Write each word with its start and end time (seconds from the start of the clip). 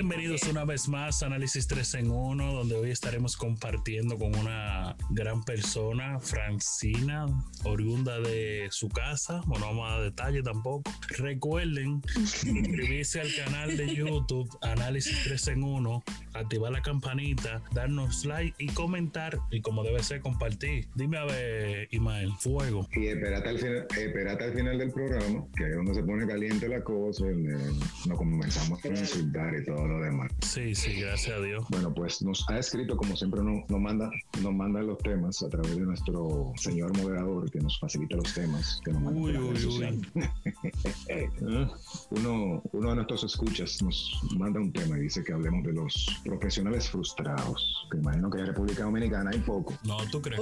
Bienvenidos 0.00 0.44
una 0.44 0.64
vez 0.64 0.88
más 0.88 1.22
a 1.22 1.26
Análisis 1.26 1.66
3 1.66 1.94
en 1.96 2.10
1, 2.10 2.54
donde 2.54 2.74
hoy 2.74 2.90
estaremos 2.90 3.36
compartiendo 3.36 4.16
con 4.16 4.34
una 4.34 4.96
gran 5.10 5.44
persona, 5.44 6.18
Francina, 6.20 7.26
oriunda 7.64 8.18
de 8.18 8.68
su 8.70 8.88
casa. 8.88 9.42
Bueno, 9.44 9.66
no 9.66 9.72
vamos 9.72 9.90
a 9.90 9.92
dar 9.96 10.02
detalle 10.04 10.42
tampoco. 10.42 10.90
Recuerden 11.18 12.00
suscribirse 12.24 13.20
al 13.20 13.28
canal 13.34 13.76
de 13.76 13.94
YouTube 13.94 14.48
Análisis 14.62 15.22
3 15.24 15.48
en 15.48 15.64
1, 15.64 16.02
activar 16.40 16.72
la 16.72 16.82
campanita, 16.82 17.62
darnos 17.72 18.24
like 18.24 18.54
y 18.58 18.68
comentar. 18.68 19.38
Y 19.50 19.60
como 19.60 19.82
debe 19.82 20.02
ser, 20.02 20.20
compartir. 20.20 20.86
Dime 20.94 21.18
a 21.18 21.24
ver, 21.24 21.88
Imael, 21.90 22.32
fuego. 22.38 22.88
Y 22.92 23.06
espérate 23.06 23.48
al 23.48 23.58
final, 23.58 23.86
espérate 23.96 24.44
al 24.44 24.52
final 24.52 24.78
del 24.78 24.90
programa, 24.90 25.44
que 25.56 25.64
es 25.64 25.76
donde 25.76 25.94
se 25.94 26.02
pone 26.02 26.26
caliente 26.26 26.68
la 26.68 26.82
cosa, 26.82 27.26
y, 27.30 28.08
nos 28.08 28.18
comenzamos 28.18 28.84
a 28.84 28.88
insultar 28.88 29.54
y 29.54 29.64
todo 29.64 29.86
lo 29.86 30.00
demás. 30.00 30.30
Sí, 30.42 30.74
sí, 30.74 31.00
gracias 31.00 31.38
a 31.38 31.40
Dios. 31.40 31.64
Bueno, 31.70 31.92
pues 31.94 32.22
nos 32.22 32.48
ha 32.48 32.58
escrito, 32.58 32.96
como 32.96 33.16
siempre, 33.16 33.42
nos, 33.42 33.68
nos 33.68 33.80
manda, 33.80 34.10
nos 34.42 34.54
manda 34.54 34.82
los 34.82 34.98
temas 34.98 35.42
a 35.42 35.48
través 35.48 35.76
de 35.76 35.82
nuestro 35.82 36.52
señor 36.56 36.96
moderador 36.96 37.50
que 37.50 37.60
nos 37.60 37.78
facilita 37.78 38.16
los 38.16 38.34
temas, 38.34 38.80
que 38.84 38.92
nos 38.92 39.02
manda 39.02 39.20
Uy, 39.20 39.36
uy, 39.36 39.66
uy. 39.66 40.00
uno, 42.10 42.62
uno 42.72 42.90
de 42.90 42.94
nuestros 42.96 43.24
escuchas 43.24 43.82
nos 43.82 44.20
manda 44.36 44.60
un 44.60 44.72
tema 44.72 44.98
y 44.98 45.02
dice 45.02 45.22
que 45.22 45.32
hablemos 45.32 45.64
de 45.64 45.72
los 45.72 46.20
profesionales 46.30 46.88
frustrados. 46.88 47.86
Que 47.90 47.98
imagino 47.98 48.30
que 48.30 48.38
en 48.38 48.46
República 48.46 48.84
Dominicana 48.84 49.30
hay 49.32 49.40
poco. 49.40 49.74
No, 49.84 49.96
¿tú 50.10 50.22
crees? 50.22 50.40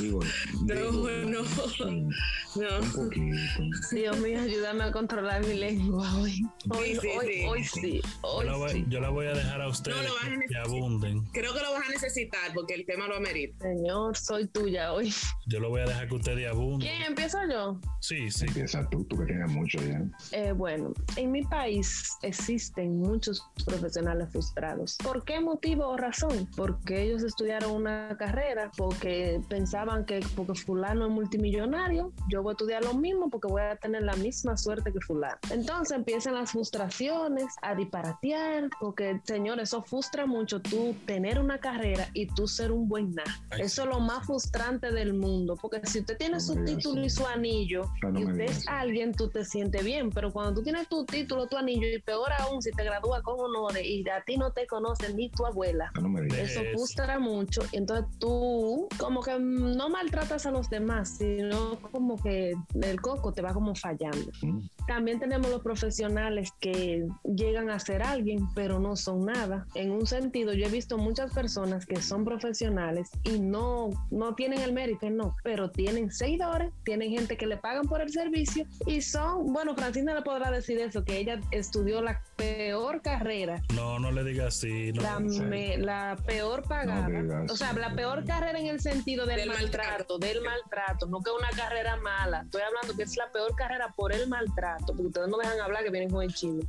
Digo, 0.00 0.20
No, 0.66 0.74
digo, 0.74 1.08
no. 1.26 1.44
sí, 1.44 2.08
No. 2.56 2.80
un 2.80 2.92
poquito. 2.92 3.62
Dios 3.92 4.18
mío, 4.18 4.40
ayúdame 4.40 4.84
a 4.84 4.92
controlar 4.92 5.44
mi 5.46 5.54
lengua 5.54 6.12
hoy. 6.18 6.42
Hoy, 6.70 6.94
Sí, 6.94 6.98
sí, 7.00 7.08
hoy, 7.18 7.26
sí. 7.32 7.44
hoy 7.46 7.64
sí. 7.64 8.00
Yo 8.22 8.42
la, 8.42 8.56
voy, 8.56 8.70
sí. 8.70 8.84
yo 8.88 9.00
la 9.00 9.08
voy 9.10 9.26
a 9.26 9.32
dejar 9.34 9.60
a 9.62 9.68
ustedes 9.68 9.96
No 9.96 10.02
lo 10.02 10.14
vas 10.14 10.24
a 10.24 10.48
que 10.48 10.56
abunden. 10.58 11.24
Creo 11.32 11.54
que 11.54 11.60
lo 11.60 11.72
vas 11.72 11.88
a 11.88 11.90
necesitar 11.92 12.52
porque 12.54 12.74
el 12.74 12.84
tema 12.86 13.06
lo 13.06 13.16
amerita. 13.16 13.64
Señor, 13.64 14.16
soy 14.16 14.48
tuya 14.48 14.92
hoy. 14.92 15.12
Yo 15.46 15.60
lo 15.60 15.68
voy 15.70 15.82
a 15.82 15.84
dejar 15.84 16.08
que 16.08 16.14
ustedes 16.14 16.48
abunden. 16.48 16.80
¿Quién 16.88 17.02
empiezo 17.02 17.38
yo? 17.50 17.80
Sí, 18.00 18.30
sí. 18.30 18.46
Empieza 18.48 18.88
tú, 18.90 19.04
tú 19.04 19.18
que 19.18 19.26
tienes 19.26 19.50
mucho 19.50 19.78
ya. 19.82 20.02
Eh, 20.32 20.52
bueno, 20.52 20.92
en 21.16 21.30
mi 21.30 21.42
país 21.44 22.10
existen 22.22 22.98
muchos 22.98 23.42
profesionales 23.66 24.28
frustrados. 24.32 24.96
¿Por 25.02 25.11
qué 25.24 25.40
motivo 25.40 25.86
o 25.88 25.96
razón? 25.96 26.48
Porque 26.56 27.02
ellos 27.02 27.22
estudiaron 27.22 27.72
una 27.72 28.16
carrera, 28.18 28.70
porque 28.76 29.40
pensaban 29.48 30.04
que 30.04 30.20
porque 30.34 30.54
fulano 30.54 31.06
es 31.06 31.12
multimillonario, 31.12 32.12
yo 32.28 32.42
voy 32.42 32.50
a 32.50 32.52
estudiar 32.52 32.84
lo 32.84 32.94
mismo 32.94 33.28
porque 33.30 33.48
voy 33.48 33.62
a 33.62 33.76
tener 33.76 34.02
la 34.02 34.14
misma 34.16 34.56
suerte 34.56 34.92
que 34.92 35.00
fulano. 35.00 35.38
Entonces 35.50 35.96
empiezan 35.96 36.34
las 36.34 36.52
frustraciones 36.52 37.46
a 37.62 37.74
disparatear, 37.74 38.70
porque 38.80 39.20
señor, 39.24 39.60
eso 39.60 39.82
frustra 39.82 40.26
mucho 40.26 40.60
tú 40.60 40.94
tener 41.06 41.38
una 41.38 41.58
carrera 41.58 42.08
y 42.14 42.26
tú 42.26 42.48
ser 42.48 42.72
un 42.72 42.88
buen 42.88 43.14
nada. 43.14 43.30
Eso 43.58 43.82
es 43.82 43.88
lo 43.88 44.00
más 44.00 44.26
frustrante 44.26 44.92
del 44.92 45.14
mundo, 45.14 45.56
porque 45.60 45.80
si 45.84 46.00
usted 46.00 46.16
tiene 46.16 46.34
No 46.34 46.40
su 46.40 46.64
título 46.64 47.02
y 47.02 47.06
eso. 47.06 47.22
su 47.22 47.26
anillo, 47.28 47.90
no 48.02 48.18
y 48.18 48.24
usted 48.24 48.44
es 48.44 48.68
alguien, 48.68 49.12
tú 49.12 49.28
te 49.28 49.44
sientes 49.44 49.84
bien, 49.84 50.10
pero 50.10 50.32
cuando 50.32 50.54
tú 50.54 50.62
tienes 50.62 50.88
tu 50.88 51.04
título, 51.04 51.46
tu 51.46 51.56
anillo, 51.56 51.86
y 51.86 52.00
peor 52.00 52.32
aún 52.32 52.62
si 52.62 52.70
te 52.70 52.84
gradúas 52.84 53.22
con 53.22 53.38
honores 53.38 53.84
y 53.84 54.08
a 54.08 54.22
ti 54.22 54.36
no 54.36 54.52
te 54.52 54.66
conoce 54.92 55.14
ni 55.14 55.28
tu 55.30 55.46
abuela, 55.46 55.90
Ah, 55.94 56.00
No 56.00 56.08
me 56.08 56.22
digas. 56.22 56.38
eso 56.50 56.60
frustra 56.72 57.18
mucho. 57.18 57.62
Entonces 57.72 58.06
tú 58.18 58.88
como 58.98 59.22
que 59.22 59.38
no 59.38 59.88
maltratas 59.88 60.46
a 60.46 60.50
los 60.50 60.68
demás, 60.70 61.16
sino 61.18 61.78
como 61.90 62.20
que 62.22 62.52
el 62.82 63.00
coco 63.00 63.32
te 63.32 63.42
va 63.42 63.52
como 63.52 63.74
fallando. 63.74 64.30
Mm. 64.42 64.60
También 64.86 65.20
tenemos 65.20 65.50
los 65.50 65.62
profesionales 65.62 66.50
que 66.60 67.06
llegan 67.24 67.70
a 67.70 67.78
ser 67.78 68.02
alguien, 68.02 68.40
pero 68.54 68.78
no 68.78 68.96
son 68.96 69.26
nada. 69.26 69.66
En 69.74 69.90
un 69.92 70.06
sentido, 70.06 70.52
yo 70.52 70.66
he 70.66 70.70
visto 70.70 70.98
muchas 70.98 71.32
personas 71.32 71.86
que 71.86 72.00
son 72.02 72.24
profesionales 72.24 73.10
y 73.24 73.38
no, 73.40 73.90
no 74.10 74.34
tienen 74.34 74.60
el 74.60 74.72
mérito, 74.72 75.08
no, 75.10 75.36
pero 75.42 75.70
tienen 75.70 76.10
seguidores, 76.10 76.72
tienen 76.84 77.10
gente 77.10 77.36
que 77.36 77.46
le 77.46 77.56
pagan 77.56 77.86
por 77.86 78.00
el 78.00 78.10
servicio 78.10 78.66
y 78.86 79.00
son, 79.02 79.52
bueno, 79.52 79.74
Francina 79.74 80.14
le 80.14 80.22
podrá 80.22 80.50
decir 80.50 80.78
eso, 80.78 81.04
que 81.04 81.18
ella 81.18 81.40
estudió 81.50 82.02
la 82.02 82.22
peor 82.36 83.02
carrera 83.02 83.62
No, 83.74 83.98
no 83.98 84.10
le 84.10 84.24
digas 84.24 84.48
así. 84.58 84.92
No. 84.92 85.02
la, 85.02 85.18
sí. 85.28 85.40
me- 85.40 85.76
la 85.78 86.16
peor 86.26 86.62
pagada. 86.68 87.08
No 87.08 87.22
digas. 87.22 87.50
o 87.52 87.56
sea, 87.56 87.72
la 87.72 87.94
peor 87.94 88.24
carrera 88.24 88.58
en 88.58 88.66
el 88.66 88.80
sentido 88.80 89.26
del, 89.26 89.36
Del 89.40 89.48
maltrato, 89.48 89.88
maltrato. 89.88 90.18
del 90.18 90.40
maltrato, 90.42 91.06
no 91.06 91.20
que 91.20 91.30
una 91.30 91.50
carrera 91.56 91.96
mala. 91.96 92.42
Estoy 92.42 92.62
hablando 92.62 92.94
que 92.96 93.02
es 93.04 93.16
la 93.16 93.30
peor 93.32 93.54
carrera 93.56 93.92
por 93.96 94.12
el 94.12 94.28
maltrato, 94.28 94.71
porque 94.86 95.02
ustedes 95.02 95.28
no 95.28 95.38
dejan 95.38 95.60
hablar 95.60 95.84
que 95.84 95.90
vienen 95.90 96.10
con 96.10 96.22
el 96.22 96.32
chino. 96.34 96.62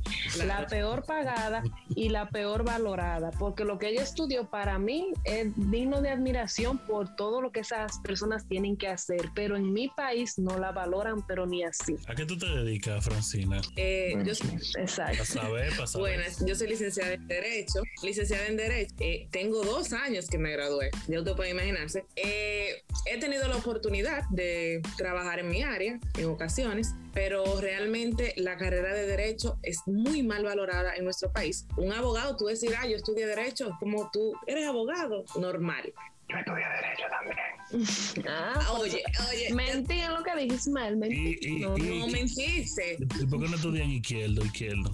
La 0.46 0.66
peor 0.66 1.04
pagada 1.04 1.62
y 1.94 2.08
la 2.08 2.28
peor 2.28 2.64
valorada, 2.64 3.30
porque 3.38 3.64
lo 3.64 3.78
que 3.78 3.88
ella 3.88 4.02
estudió 4.02 4.48
para 4.48 4.78
mí 4.78 5.12
es 5.24 5.48
digno 5.56 6.00
de 6.00 6.10
admiración 6.10 6.78
por 6.78 7.14
todo 7.16 7.40
lo 7.40 7.52
que 7.52 7.60
esas 7.60 7.98
personas 8.00 8.46
tienen 8.46 8.76
que 8.76 8.88
hacer, 8.88 9.30
pero 9.34 9.56
en 9.56 9.72
mi 9.72 9.88
país 9.88 10.38
no 10.38 10.58
la 10.58 10.72
valoran, 10.72 11.26
pero 11.26 11.46
ni 11.46 11.62
así. 11.64 11.96
¿A 12.06 12.14
qué 12.14 12.26
tú 12.26 12.36
te 12.38 12.46
dedicas, 12.46 13.04
Francina? 13.04 13.60
Eh, 13.76 14.10
Bueno, 14.14 14.28
yo, 14.28 14.34
sí. 14.34 14.48
Exacto. 14.78 15.18
Para 15.18 15.24
saber, 15.24 15.70
para 15.76 15.86
saber. 15.86 16.16
buenas, 16.16 16.44
yo 16.46 16.54
soy 16.54 16.68
licenciada 16.68 17.12
en 17.14 17.26
Derecho. 17.26 17.82
Licenciada 18.02 18.46
en 18.46 18.56
Derecho. 18.56 18.94
Eh, 19.00 19.28
tengo 19.30 19.62
dos 19.64 19.92
años 19.92 20.28
que 20.28 20.38
me 20.38 20.50
gradué. 20.52 20.90
Ya 21.08 21.18
usted 21.18 21.34
puede 21.34 21.50
imaginarse. 21.50 22.04
Eh, 22.16 22.82
he 23.06 23.18
tenido 23.18 23.46
la 23.48 23.56
oportunidad 23.56 24.24
de 24.30 24.80
trabajar 24.96 25.38
en 25.38 25.48
mi 25.48 25.62
área 25.62 25.98
en 26.18 26.24
ocasiones, 26.26 26.94
pero 27.14 27.60
realmente 27.60 28.34
la 28.36 28.56
carrera 28.56 28.92
de 28.92 29.06
Derecho 29.06 29.58
es 29.62 29.78
muy 29.86 30.22
mal 30.22 30.44
valorada 30.44 30.94
en 30.96 31.04
nuestro 31.04 31.32
país. 31.32 31.66
Un 31.76 31.92
abogado, 31.92 32.36
tú 32.36 32.46
decir, 32.46 32.72
ah, 32.78 32.86
yo 32.86 32.96
estudié 32.96 33.26
Derecho, 33.26 33.70
como 33.80 34.10
tú 34.12 34.32
eres 34.46 34.66
abogado, 34.66 35.24
normal. 35.38 35.92
Yo 36.28 36.36
estudié 36.38 36.64
Derecho 36.66 37.04
también. 37.10 37.36
Ah, 38.28 38.52
Ah, 38.56 38.72
Oye, 38.78 39.02
oye, 39.32 39.54
mentí 39.54 39.94
en 40.00 40.12
lo 40.12 40.22
que 40.22 40.36
dije, 40.36 40.54
Ismael, 40.56 40.96
mentí. 40.96 41.38
Y, 41.40 41.48
y, 41.48 41.58
no, 41.60 41.76
y- 41.78 41.98
no 42.00 42.06
mentiste. 42.08 42.98
¿y 43.20 43.26
¿Por 43.26 43.40
qué 43.42 43.48
no 43.48 43.56
estudian 43.56 43.90
izquierdo, 43.90 44.44
izquierdo? 44.44 44.90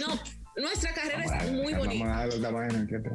No, 0.00 0.18
nuestra 0.56 0.92
carrera 0.94 1.24
es 1.44 1.50
muy 1.52 1.72
vamos 1.72 1.86
bonita. 1.88 2.04
a 2.22 2.26
dar 2.26 2.38
la 2.38 2.50
vaina 2.50 2.86
que 2.86 2.98
te- 2.98 3.10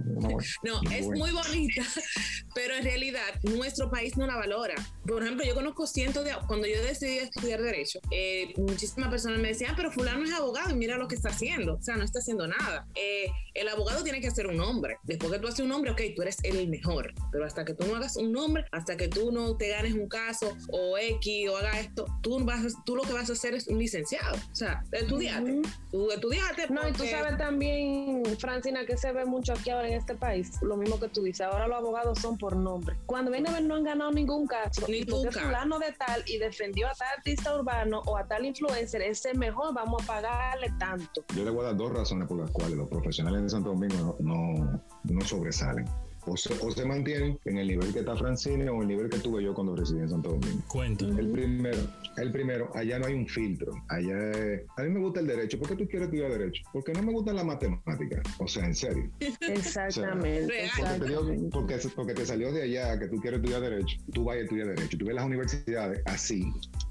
no 0.64 0.82
es 0.92 1.06
muy 1.08 1.32
bonita, 1.32 1.82
pero 2.56 2.76
en 2.76 2.84
realidad 2.84 3.22
nuestro 3.44 3.90
país 3.90 4.18
no 4.18 4.26
la 4.28 4.36
valora. 4.36 4.76
Por 5.06 5.24
ejemplo, 5.24 5.46
yo 5.46 5.54
conozco 5.56 5.86
cientos 5.88 6.26
de... 6.26 6.32
Cuando 6.48 6.68
yo 6.68 6.82
decidí 6.82 7.18
estudiar 7.20 7.62
Derecho, 7.62 8.00
eh, 8.12 8.54
muchísimas 8.58 9.10
personas 9.10 9.40
me 9.40 9.50
decían, 9.50 9.72
"Ah, 9.72 9.76
pero 9.78 9.92
fulano 9.92 10.24
es 10.26 10.34
abogado 10.34 10.72
y 10.72 10.76
mira 10.76 10.98
lo 10.98 11.08
que 11.08 11.16
está 11.16 11.30
haciendo. 11.30 11.76
O 11.76 11.82
sea, 11.82 11.96
no 11.96 12.04
está 12.04 12.20
haciendo 12.20 12.48
nada. 12.48 12.88
Eh, 12.96 13.28
el 13.54 13.68
abogado 13.70 14.04
tiene 14.04 14.20
que 14.22 14.32
ser 14.32 14.48
un 14.48 14.60
hombre. 14.60 14.98
Después 15.04 15.32
que 15.32 15.40
tú 15.40 15.48
haces 15.48 15.60
un 15.62 15.72
hombre, 15.72 15.92
ok, 15.92 16.02
tú 16.16 16.22
eres 16.24 16.38
el 16.44 16.68
mejor. 16.68 17.14
Pero 17.32 17.46
hasta 17.46 17.64
que 17.66 17.74
tú 17.74 17.86
no 17.88 17.96
hagas 17.96 18.16
un 18.18 18.32
nombre, 18.32 18.66
hasta 18.72 18.98
que 18.98 19.08
tú 19.08 19.32
no 19.32 19.56
te 19.58 19.70
ganes 19.70 19.94
un 19.94 20.08
caso 20.08 20.56
o 20.70 20.98
X 20.98 21.50
o 21.50 21.58
haga 21.58 21.80
esto, 21.80 22.06
tú, 22.22 22.44
vas, 22.44 22.66
a- 22.66 22.84
tú 22.86 22.96
lo 22.96 23.04
que 23.04 23.14
vas 23.14 23.30
a 23.30 23.34
hacer 23.34 23.54
es 23.54 23.68
un 23.68 23.78
licenciado. 23.80 24.36
O 24.52 24.56
sea, 24.56 24.84
estudiate. 24.92 25.52
Ujú. 25.52 25.62
Tú 25.92 26.12
estudiate. 26.12 26.68
No, 26.70 26.82
y 26.88 26.92
tú 26.92 26.98
porque- 27.00 27.12
sabes 27.28 27.38
también, 27.38 28.24
Francina, 28.40 28.86
que 28.86 28.98
se 28.98 29.12
ve 29.12 29.26
mucho 29.26 29.54
aquí 29.54 29.70
ahora 29.70 29.88
en 29.88 29.96
este 29.96 30.16
país, 30.16 30.62
lo 30.62 30.78
mismo 30.78 31.00
que 31.00 31.10
tú 31.10 31.24
dices, 31.24 31.42
ahora 31.42 31.68
los 31.68 31.78
abogados 31.78 32.20
son 32.20 32.38
por 32.38 32.56
nombre. 32.56 32.96
Cuando 33.06 33.32
viene 33.32 33.50
a 33.50 33.54
ver 33.54 33.64
no 33.64 33.76
han 33.76 33.84
ganado 33.84 34.12
ningún 34.12 34.48
caso, 34.48 34.86
y 34.88 35.04
Ningún 35.04 35.32
fulano 35.32 35.80
de 35.80 35.92
tal 35.94 36.24
y 36.28 36.38
defendió 36.38 36.88
a 36.88 36.94
tal 36.94 37.08
artista 37.18 37.56
urbano 37.56 38.02
o 38.06 38.18
a 38.18 38.28
tal 38.28 38.46
influencer, 38.46 39.02
ese 39.02 39.32
es 39.32 39.38
mejor, 39.38 39.74
vamos 39.74 40.04
a 40.04 40.08
pagarle 40.08 40.72
tanto. 40.80 41.24
Yo 41.36 41.44
le 41.44 41.52
voy 41.52 41.62
a 41.62 41.68
dar 41.68 41.78
dos 41.78 41.92
razones 41.94 42.28
por 42.28 42.40
las 42.40 42.52
cuales 42.52 42.78
los 42.78 42.90
profesionales 42.90 43.44
de 43.44 43.50
Santo 43.50 43.70
Domingo 43.70 44.18
no, 44.20 44.54
no, 44.54 44.84
no 45.04 45.22
sobresalen. 45.22 45.86
O 46.28 46.36
se, 46.38 46.54
o 46.62 46.72
se 46.72 46.86
mantienen 46.86 47.40
en 47.46 47.58
el 47.58 47.68
nivel 47.68 47.94
que 47.94 48.00
está 48.00 48.16
Francine 48.16 48.70
o 48.70 48.76
en 48.76 48.82
el 48.84 48.88
nivel 48.90 49.10
que 49.10 49.20
tuve 49.20 49.44
yo 49.44 49.54
cuando 49.54 49.76
residí 49.76 50.00
en 50.00 50.10
Santo 50.10 50.30
Domingo. 50.32 50.62
Cuenta. 50.68 51.06
El 51.06 51.32
primero, 51.32 51.78
el 52.18 52.32
primero, 52.32 52.70
allá 52.76 53.00
no 53.00 53.06
hay 53.08 53.14
un 53.14 53.28
filtro. 53.28 53.72
Allá 53.88 54.32
es- 54.32 54.62
a 54.76 54.84
mí 54.84 54.90
me 54.90 55.00
gusta 55.00 55.20
el 55.22 55.28
derecho. 55.28 55.58
¿Por 55.58 55.70
qué 55.70 55.76
tú 55.76 55.88
quieres 55.88 56.08
estudiar 56.08 56.30
derecho? 56.32 56.64
Porque 56.74 56.92
no 56.94 57.02
me 57.04 57.14
gusta 57.14 57.32
la 57.34 57.44
matemática. 57.44 58.22
O 58.40 58.48
sea, 58.48 58.66
en 58.66 58.76
serio. 58.76 59.10
Exactamente. 59.42 60.54
Porque 60.78 61.00
te, 61.00 61.06
dio- 61.08 61.20
exactamente. 61.22 61.50
porque, 61.52 61.80
porque 61.96 62.14
te 62.14 62.26
salió 62.26 62.52
de 62.52 62.64
allá 62.64 63.00
que 63.00 63.08
tú 63.08 63.18
quieres 63.18 63.40
estudiar 63.40 63.62
derecho, 63.62 63.98
tú 64.14 64.24
vas 64.26 64.38
a 64.38 64.40
estudiar 64.42 64.68
derecho. 64.68 64.98
Tú 64.98 65.06
ves 65.06 65.16
las 65.16 65.26
universidades 65.26 66.02
así, 66.06 66.44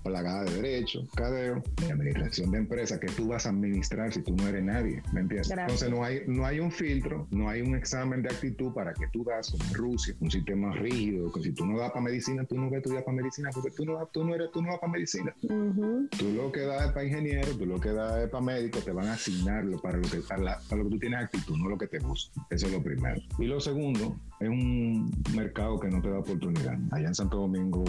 plagadas 0.06 0.50
de 0.55 0.62
derecho, 0.62 1.06
cadeo, 1.17 1.62
de 1.85 1.93
administración 1.93 2.50
de 2.50 2.58
empresas 2.58 2.99
que 3.00 3.08
tú 3.08 3.29
vas 3.29 3.47
a 3.47 3.50
administrar 3.50 4.12
si 4.12 4.23
tú 4.23 4.35
no 4.37 4.47
eres 4.49 4.62
nadie, 4.64 5.03
¿me 5.12 5.20
entiendes? 5.20 5.49
Gracias. 5.49 5.82
Entonces 5.82 5.91
no 5.91 6.05
hay, 6.05 6.20
no 6.26 6.47
hay 6.47 6.61
un 6.61 6.70
filtro, 6.70 7.26
no 7.31 7.49
hay 7.49 7.61
un 7.62 7.75
examen 7.76 8.23
de 8.23 8.29
actitud 8.29 8.73
para 8.73 8.93
que 8.94 9.06
tú 9.12 9.25
das 9.25 9.50
como 9.50 9.64
en 9.64 9.75
Rusia, 9.75 10.14
un 10.20 10.31
sistema 10.31 10.73
rígido, 10.75 11.31
que 11.32 11.43
si 11.43 11.53
tú 11.53 11.67
no 11.67 11.79
das 11.79 11.91
para 11.91 12.03
medicina, 12.05 12.44
tú 12.44 12.56
no 12.56 12.64
vas 12.64 12.75
a 12.75 12.76
estudiar 12.79 13.05
para 13.05 13.17
medicina, 13.17 13.50
porque 13.53 13.70
tú 13.70 13.85
no, 13.85 14.06
tú 14.12 14.25
no 14.25 14.35
eres, 14.35 14.50
tú 14.53 14.62
no 14.62 14.69
vas 14.69 14.79
para 14.79 14.93
medicina. 14.93 15.35
Ujú. 15.43 16.09
Tú 16.19 16.32
lo 16.35 16.52
que 16.52 16.61
das 16.61 16.87
es 16.87 16.93
para 16.93 17.05
ingeniero, 17.05 17.52
tú 17.56 17.67
lo 17.67 17.81
que 17.81 17.91
das 17.91 18.19
es 18.25 18.31
para 18.31 18.44
médico, 18.44 18.79
te 18.81 18.93
van 18.93 19.06
a 19.06 19.14
asignarlo 19.14 19.79
para 19.81 19.99
lo 19.99 20.09
que, 20.09 20.19
para, 20.19 20.43
la- 20.43 20.61
para 20.69 20.82
lo 20.82 20.88
que 20.88 20.94
tú 20.94 20.99
tienes 21.00 21.20
actitud, 21.20 21.56
no 21.56 21.69
lo 21.69 21.79
que 21.79 21.87
te 21.88 21.99
gusta. 21.99 22.41
Eso 22.50 22.67
es 22.67 22.73
lo 22.73 22.82
primero. 22.82 23.20
Y 23.38 23.47
lo 23.47 23.61
segundo, 23.61 24.17
es 24.41 24.49
un 24.49 25.11
mercado 25.35 25.79
que 25.81 25.88
no 25.88 26.00
te 26.03 26.11
da 26.11 26.19
oportunidad. 26.19 26.77
Allá 26.93 27.09
en 27.09 27.15
Santo 27.15 27.38
Domingo, 27.38 27.85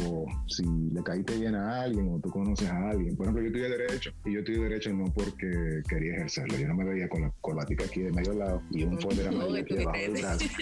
si 0.48 0.64
le 0.94 1.04
caíste 1.04 1.38
bien 1.38 1.56
a 1.56 1.82
alguien 1.84 2.10
o 2.14 2.20
tú 2.20 2.30
conoces 2.30 2.70
a 2.70 2.90
alguien, 2.90 3.16
por 3.16 3.26
ejemplo, 3.26 3.42
yo 3.44 3.48
estudié 3.48 3.70
Derecho 3.70 4.12
y 4.26 4.34
yo 4.34 4.40
estudié 4.40 4.60
Derecho 4.64 4.94
no 4.94 5.06
porque 5.14 5.82
quería 5.90 6.14
ejercerlo. 6.16 6.58
Yo 6.58 6.68
no 6.68 6.76
me 6.76 6.86
veía 6.86 7.10
con 7.10 7.22
la 7.22 7.32
corbatica 7.42 7.86
aquí 7.86 8.02
de 8.02 8.12
medio 8.12 8.34
lado 8.34 8.62
y 8.72 8.84
un 8.84 9.00
folder 9.00 9.28
amarillo 9.28 9.62
aquí 9.62 9.76
debajo 9.76 9.98
del 9.98 10.12
brazo. 10.12 10.46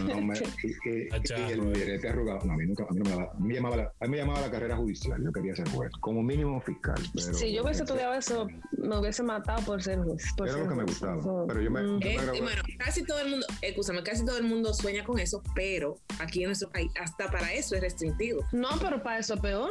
No 0.00 0.20
me, 0.22 0.34
y, 0.38 0.88
y- 0.88 1.08
y 1.48 1.52
el 1.52 1.60
birrete 1.60 2.08
arrugado. 2.08 2.40
No, 2.46 2.52
a 2.54 2.56
mí 2.56 2.66
nunca, 2.66 2.84
a 2.88 2.92
mí, 2.92 3.00
no 3.00 3.04
me, 3.04 3.10
daba- 3.10 3.32
a 3.32 3.38
mí 3.40 3.48
me 3.48 3.54
llamaba 3.54 3.76
la, 3.76 3.82
a 4.00 4.04
mí 4.04 4.10
me 4.10 4.16
llamaba 4.18 4.40
la 4.40 4.50
carrera 4.50 4.76
judicial. 4.76 5.22
Yo 5.22 5.32
quería 5.32 5.54
ser 5.54 5.68
juez, 5.70 5.90
como 6.00 6.22
mínimo 6.22 6.60
fiscal. 6.60 6.94
Pero, 7.14 7.34
Si 7.34 7.52
yo 7.52 7.62
hubiese 7.62 7.82
estudiado 7.82 8.14
eso, 8.14 8.46
me 8.78 8.98
hubiese 8.98 9.22
matado 9.22 9.62
por 9.64 9.82
ser 9.82 9.98
juez. 9.98 10.24
por 10.36 10.48
Era 10.48 10.56
ser 10.56 10.64
lo 10.64 10.70
que 10.70 10.76
me 10.76 10.82
juez. 10.84 10.98
gustaba. 11.00 11.22
So, 11.22 11.44
Pero 11.48 11.60
yo 11.62 11.70
me, 11.70 11.82
mm. 11.82 11.86
yo 11.86 11.98
me 11.98 12.14
Es- 12.14 12.22
gradué- 12.22 12.40
bueno, 12.42 12.62
casi 12.78 13.04
todo 13.04 13.20
el 13.20 13.30
mundo, 13.30 13.46
escúchame, 13.62 14.02
casi 14.02 14.24
todo 14.24 14.38
el 14.38 14.44
mundo 14.44 14.72
sueña 14.74 15.04
con 15.04 15.09
eso, 15.18 15.42
pero 15.54 15.98
aquí 16.18 16.40
en 16.42 16.46
nuestro 16.48 16.70
país, 16.70 16.90
hasta 17.00 17.30
para 17.30 17.52
eso 17.52 17.74
es 17.74 17.80
restringido. 17.82 18.40
No, 18.52 18.68
pero 18.80 19.02
para 19.02 19.18
eso 19.18 19.34
es 19.34 19.40
peor. 19.40 19.70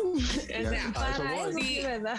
Ya, 0.50 0.70
sea, 0.70 0.90
a 0.90 0.94
para 0.94 1.14
eso 1.14 1.24
eso, 1.24 1.52
voy. 1.54 1.62
sí, 1.64 1.82
¿verdad? 1.82 2.18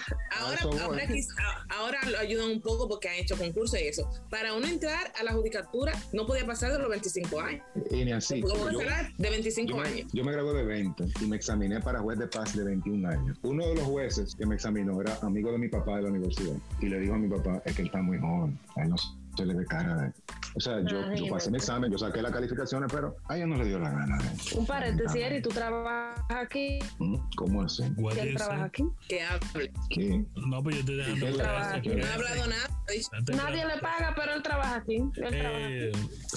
Ahora, 1.69 1.99
lo 2.11 2.19
ayudan 2.19 2.51
un 2.51 2.61
poco 2.61 2.89
porque 2.89 3.09
han 3.09 3.17
hecho 3.17 3.37
concursos 3.37 3.81
y 3.81 3.85
eso. 3.89 4.09
Para 4.31 4.55
uno 4.55 4.67
entrar 4.67 5.13
a 5.19 5.23
la 5.25 5.33
judicatura 5.33 5.93
no 6.13 6.27
podía 6.27 6.47
pasar 6.47 6.73
de 6.73 6.79
los 6.79 6.89
25 6.89 7.41
años. 7.41 7.63
Y 7.91 8.05
ni 8.05 8.13
así. 8.13 8.41
Yo- 8.43 8.71
de 9.19 9.31
25 9.31 9.71
Yo 9.71 9.77
me, 9.77 9.89
años. 9.89 10.11
yo 10.13 10.25
me 10.25 10.33
gradué 10.33 10.55
de 10.55 10.65
20 10.65 11.05
y 11.21 11.25
me 11.27 11.37
examiné 11.37 11.81
para 11.81 12.01
juez 12.01 12.19
de 12.19 12.27
paz 12.27 12.57
de 12.57 12.65
21 12.65 13.09
años. 13.09 13.39
Uno 13.43 13.67
de 13.69 13.75
los 13.77 13.85
jueces 13.85 14.35
que 14.35 14.47
me 14.47 14.55
examinó 14.55 15.01
era 15.01 15.17
amigo 15.23 15.53
de 15.53 15.59
mi 15.59 15.69
papá 15.69 15.97
de 15.97 16.03
la 16.03 16.09
universidad 16.09 16.55
y 16.81 16.87
le 16.87 16.99
dijo 17.01 17.15
a 17.15 17.19
mi 17.19 17.29
papá, 17.29 17.63
es 17.65 17.75
que 17.75 17.83
él 17.83 17.87
está 17.89 18.03
muy 18.03 18.19
joven, 18.19 18.59
él 18.77 18.89
no 18.91 18.97
se 19.41 19.47
le 19.47 19.55
ve 19.55 19.65
cara 19.67 19.97
de... 19.97 20.13
O 20.57 20.61
sea, 20.61 20.81
yo, 20.85 21.15
yo 21.15 21.29
pasé 21.33 21.49
mi 21.51 21.59
examen, 21.59 21.93
yo 21.93 21.99
saqué 21.99 22.21
las 22.21 22.33
calificaciones, 22.33 22.91
pero 22.93 23.15
a 23.29 23.37
ella 23.37 23.47
no 23.47 23.57
le 23.57 23.65
dio 23.67 23.79
la 23.79 23.91
gana 23.91 24.19
de... 24.19 24.31
Un 24.59 24.67
paréntesis, 24.67 25.15
Eri, 25.15 25.41
tú 25.41 25.49
trabajas 25.51 26.25
aquí. 26.29 26.81
¿Mm? 26.99 27.17
¿Cómo 27.37 27.63
así? 27.63 27.85
What 27.97 28.15
¿Quién 28.15 28.25
do 28.27 28.31
you 28.33 28.37
trabaja 28.37 28.59
say? 28.59 28.67
aquí? 28.67 28.85
Que 29.09 29.23
hable. 29.23 29.73
¿Qué? 29.91 30.25
No, 30.49 30.63
pues 30.63 30.75
yo 30.75 30.81
estoy 30.81 30.97
dejando 30.97 31.21
¿Quién 31.21 31.35
claro 31.35 31.49
trabaja 31.51 31.71
eso, 31.71 31.79
aquí? 31.79 31.89
No 31.91 32.07
ha 32.07 32.15
hablado 32.15 32.47
nada. 32.49 32.69
Nadie 33.37 33.61
que- 33.63 33.69
le 33.69 33.81
paga, 33.81 34.13
pero 34.17 34.33
él 34.35 34.43
trabaja 34.43 34.75
aquí. 34.77 34.97
Él 34.97 35.13
trabaja 35.15 35.67
aquí. 35.67 35.75
Eh, 35.75 35.93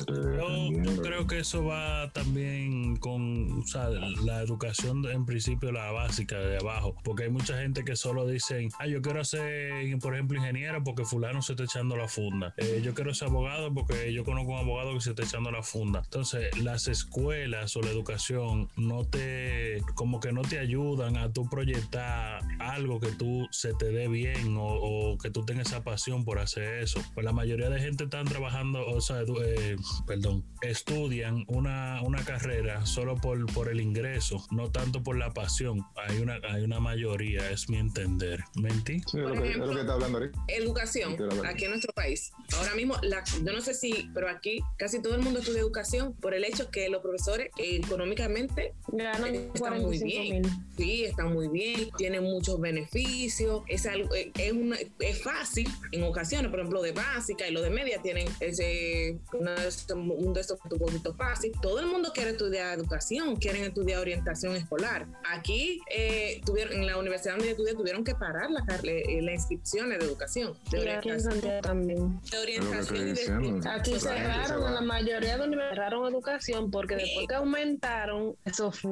yo, 0.07 0.71
yo 0.94 1.01
creo 1.01 1.25
que 1.27 1.39
eso 1.39 1.65
va 1.65 2.11
también 2.13 2.95
con 2.97 3.59
o 3.61 3.65
sea, 3.67 3.89
la 3.89 4.41
educación 4.41 5.03
en 5.06 5.25
principio 5.25 5.71
la 5.71 5.91
básica 5.91 6.38
de 6.38 6.57
abajo 6.57 6.95
porque 7.03 7.23
hay 7.23 7.29
mucha 7.29 7.57
gente 7.59 7.83
que 7.83 7.95
solo 7.95 8.25
dicen 8.27 8.69
ah 8.79 8.88
yo 8.88 9.01
quiero 9.01 9.23
ser 9.23 9.71
por 9.99 10.13
ejemplo 10.13 10.38
ingeniero 10.38 10.83
porque 10.83 11.06
fulano 11.06 11.41
se 11.41 11.53
está 11.53 11.63
echando 11.63 11.95
la 11.95 12.07
funda 12.07 12.53
Eh, 12.57 12.81
yo 12.83 12.93
quiero 12.94 13.13
ser 13.13 13.30
abogado 13.30 13.74
porque 13.74 14.12
yo 14.13 14.24
conozco 14.24 14.51
un 14.51 14.57
abogado 14.60 14.94
que 14.94 15.01
se 15.01 15.12
está 15.12 15.24
echando 15.24 15.51
la 15.51 15.63
funda. 15.63 16.01
Entonces 16.04 16.57
las 16.60 16.88
escuelas 16.88 17.75
o 17.75 17.81
la 17.81 17.90
educación 17.90 18.69
no 18.78 19.06
te 19.06 19.81
como 19.95 20.19
que 20.19 20.31
no 20.31 20.42
te 20.42 20.60
ayudan 20.60 21.18
a 21.18 21.31
tú 21.31 21.50
proyectar 21.50 22.42
algo 22.60 23.00
que 23.00 23.12
tú 23.12 23.48
se 23.51 23.74
te 23.74 23.86
dé 23.92 24.07
bien 24.07 24.57
o, 24.57 24.66
o 24.66 25.18
que 25.18 25.30
tú 25.30 25.45
tengas 25.45 25.68
esa 25.68 25.84
pasión 25.84 26.25
por 26.25 26.40
hacer 26.40 26.80
eso. 26.80 27.01
Pues 27.13 27.24
la 27.25 27.34
mayoría 27.34 27.69
de 27.69 27.80
gente 27.80 28.06
están 28.06 28.25
trabajando 28.25 28.86
o 28.86 29.01
sea 29.01 29.22
edu- 29.24 29.42
eh, 29.44 29.75
perdón 30.07 30.44
estudian 30.62 31.45
una, 31.48 32.01
una 32.04 32.24
carrera 32.24 32.86
solo 32.86 33.16
por, 33.16 33.45
por 33.54 33.69
el 33.69 33.80
ingreso 33.81 34.45
no 34.51 34.69
tanto 34.72 35.04
por 35.04 35.18
la 35.18 35.31
pasión. 35.34 35.86
Hay 35.95 36.19
una 36.19 36.40
hay 36.50 36.63
una 36.63 36.80
mayoría 36.80 37.50
es 37.51 37.69
mi 37.69 37.78
entender. 37.78 38.44
Mentí 38.56 39.00
Sí, 39.07 39.18
es 39.18 39.24
lo, 39.24 39.31
que, 39.34 39.38
es 39.40 39.44
ejemplo, 39.45 39.66
lo 39.68 39.74
que 39.75 39.81
está 39.81 39.94
hablando 39.94 40.18
ahorita. 40.19 40.40
Educación, 40.48 41.16
aquí 41.45 41.66
en 41.66 41.72
nuestro 41.72 41.94
país. 41.94 42.31
Ahora 42.57 42.72
mismo, 42.73 42.95
la, 43.01 43.23
yo 43.43 43.51
no 43.53 43.61
sé 43.61 43.73
si, 43.73 44.09
pero 44.13 44.29
aquí 44.29 44.59
casi 44.77 45.01
todo 45.01 45.15
el 45.15 45.21
mundo 45.21 45.39
estudia 45.39 45.59
educación 45.61 46.13
por 46.13 46.33
el 46.33 46.43
hecho 46.43 46.69
que 46.71 46.89
los 46.89 47.01
profesores 47.01 47.49
eh, 47.57 47.81
económicamente 47.83 48.73
Ganan 48.87 49.33
están 49.35 49.81
muy 49.81 49.99
45 49.99 50.05
bien. 50.05 50.43
Sí, 50.77 51.05
están 51.05 51.33
muy 51.33 51.47
bien, 51.49 51.89
tienen 51.97 52.23
muchos 52.23 52.59
beneficios, 52.59 53.63
es 53.67 53.85
algo, 53.85 54.13
eh, 54.15 54.31
es, 54.39 54.51
una- 54.53 54.77
es 54.99 55.21
fácil 55.21 55.67
en 55.91 56.03
ocasiones, 56.03 56.49
por 56.49 56.59
ejemplo, 56.59 56.81
de 56.81 56.91
básica 56.91 57.47
y 57.47 57.51
lo 57.51 57.61
de 57.61 57.69
media 57.69 58.01
tienen 58.01 58.27
ese, 58.39 59.17
una 59.33 59.53
de 59.55 59.67
esos- 59.67 59.85
un 59.91 60.33
de 60.33 60.41
estos 60.41 60.59
un 60.69 60.79
poquito 60.79 61.13
fácil. 61.15 61.51
Todo 61.61 61.79
el 61.79 61.87
mundo 61.87 62.11
quiere 62.13 62.31
estudiar 62.31 62.77
educación, 62.77 63.35
quieren 63.35 63.63
estudiar 63.63 63.99
orientación 63.99 64.55
escolar. 64.55 65.07
Aquí 65.29 65.79
eh, 65.95 66.41
tuvieron, 66.45 66.73
en 66.73 66.85
la 66.87 66.97
universidad 66.97 67.33
donde 67.33 67.45
yo 67.47 67.51
estudié 67.51 67.73
tuvieron 67.75 68.03
que 68.03 68.15
parar 68.15 68.49
la, 68.51 68.65
car- 68.65 68.85
eh, 68.85 69.21
las 69.21 69.35
inscripciones 69.35 69.99
de 69.99 70.05
educación, 70.05 70.57
de 70.71 70.85
Y 70.85 70.87
aquí 70.87 71.09
en 71.09 71.21
Santiago 71.21 71.61
también. 71.61 72.19
de 72.31 72.37
orientación 72.37 72.62
estoy 72.71 73.04
diciendo. 73.04 73.69
Aquí 73.69 73.92
Pues 73.92 74.04
cerraron, 74.04 74.68
en 74.68 74.74
la 74.75 74.81
mayoría 74.81 75.38
de 75.38 75.44
universidades 75.44 75.75
cerraron 75.75 76.13
educación 76.13 76.71
porque 76.71 76.95
después 76.95 77.27
que 77.27 77.36
aumentaron, 77.36 78.36
eso 78.45 78.71
fue 78.71 78.92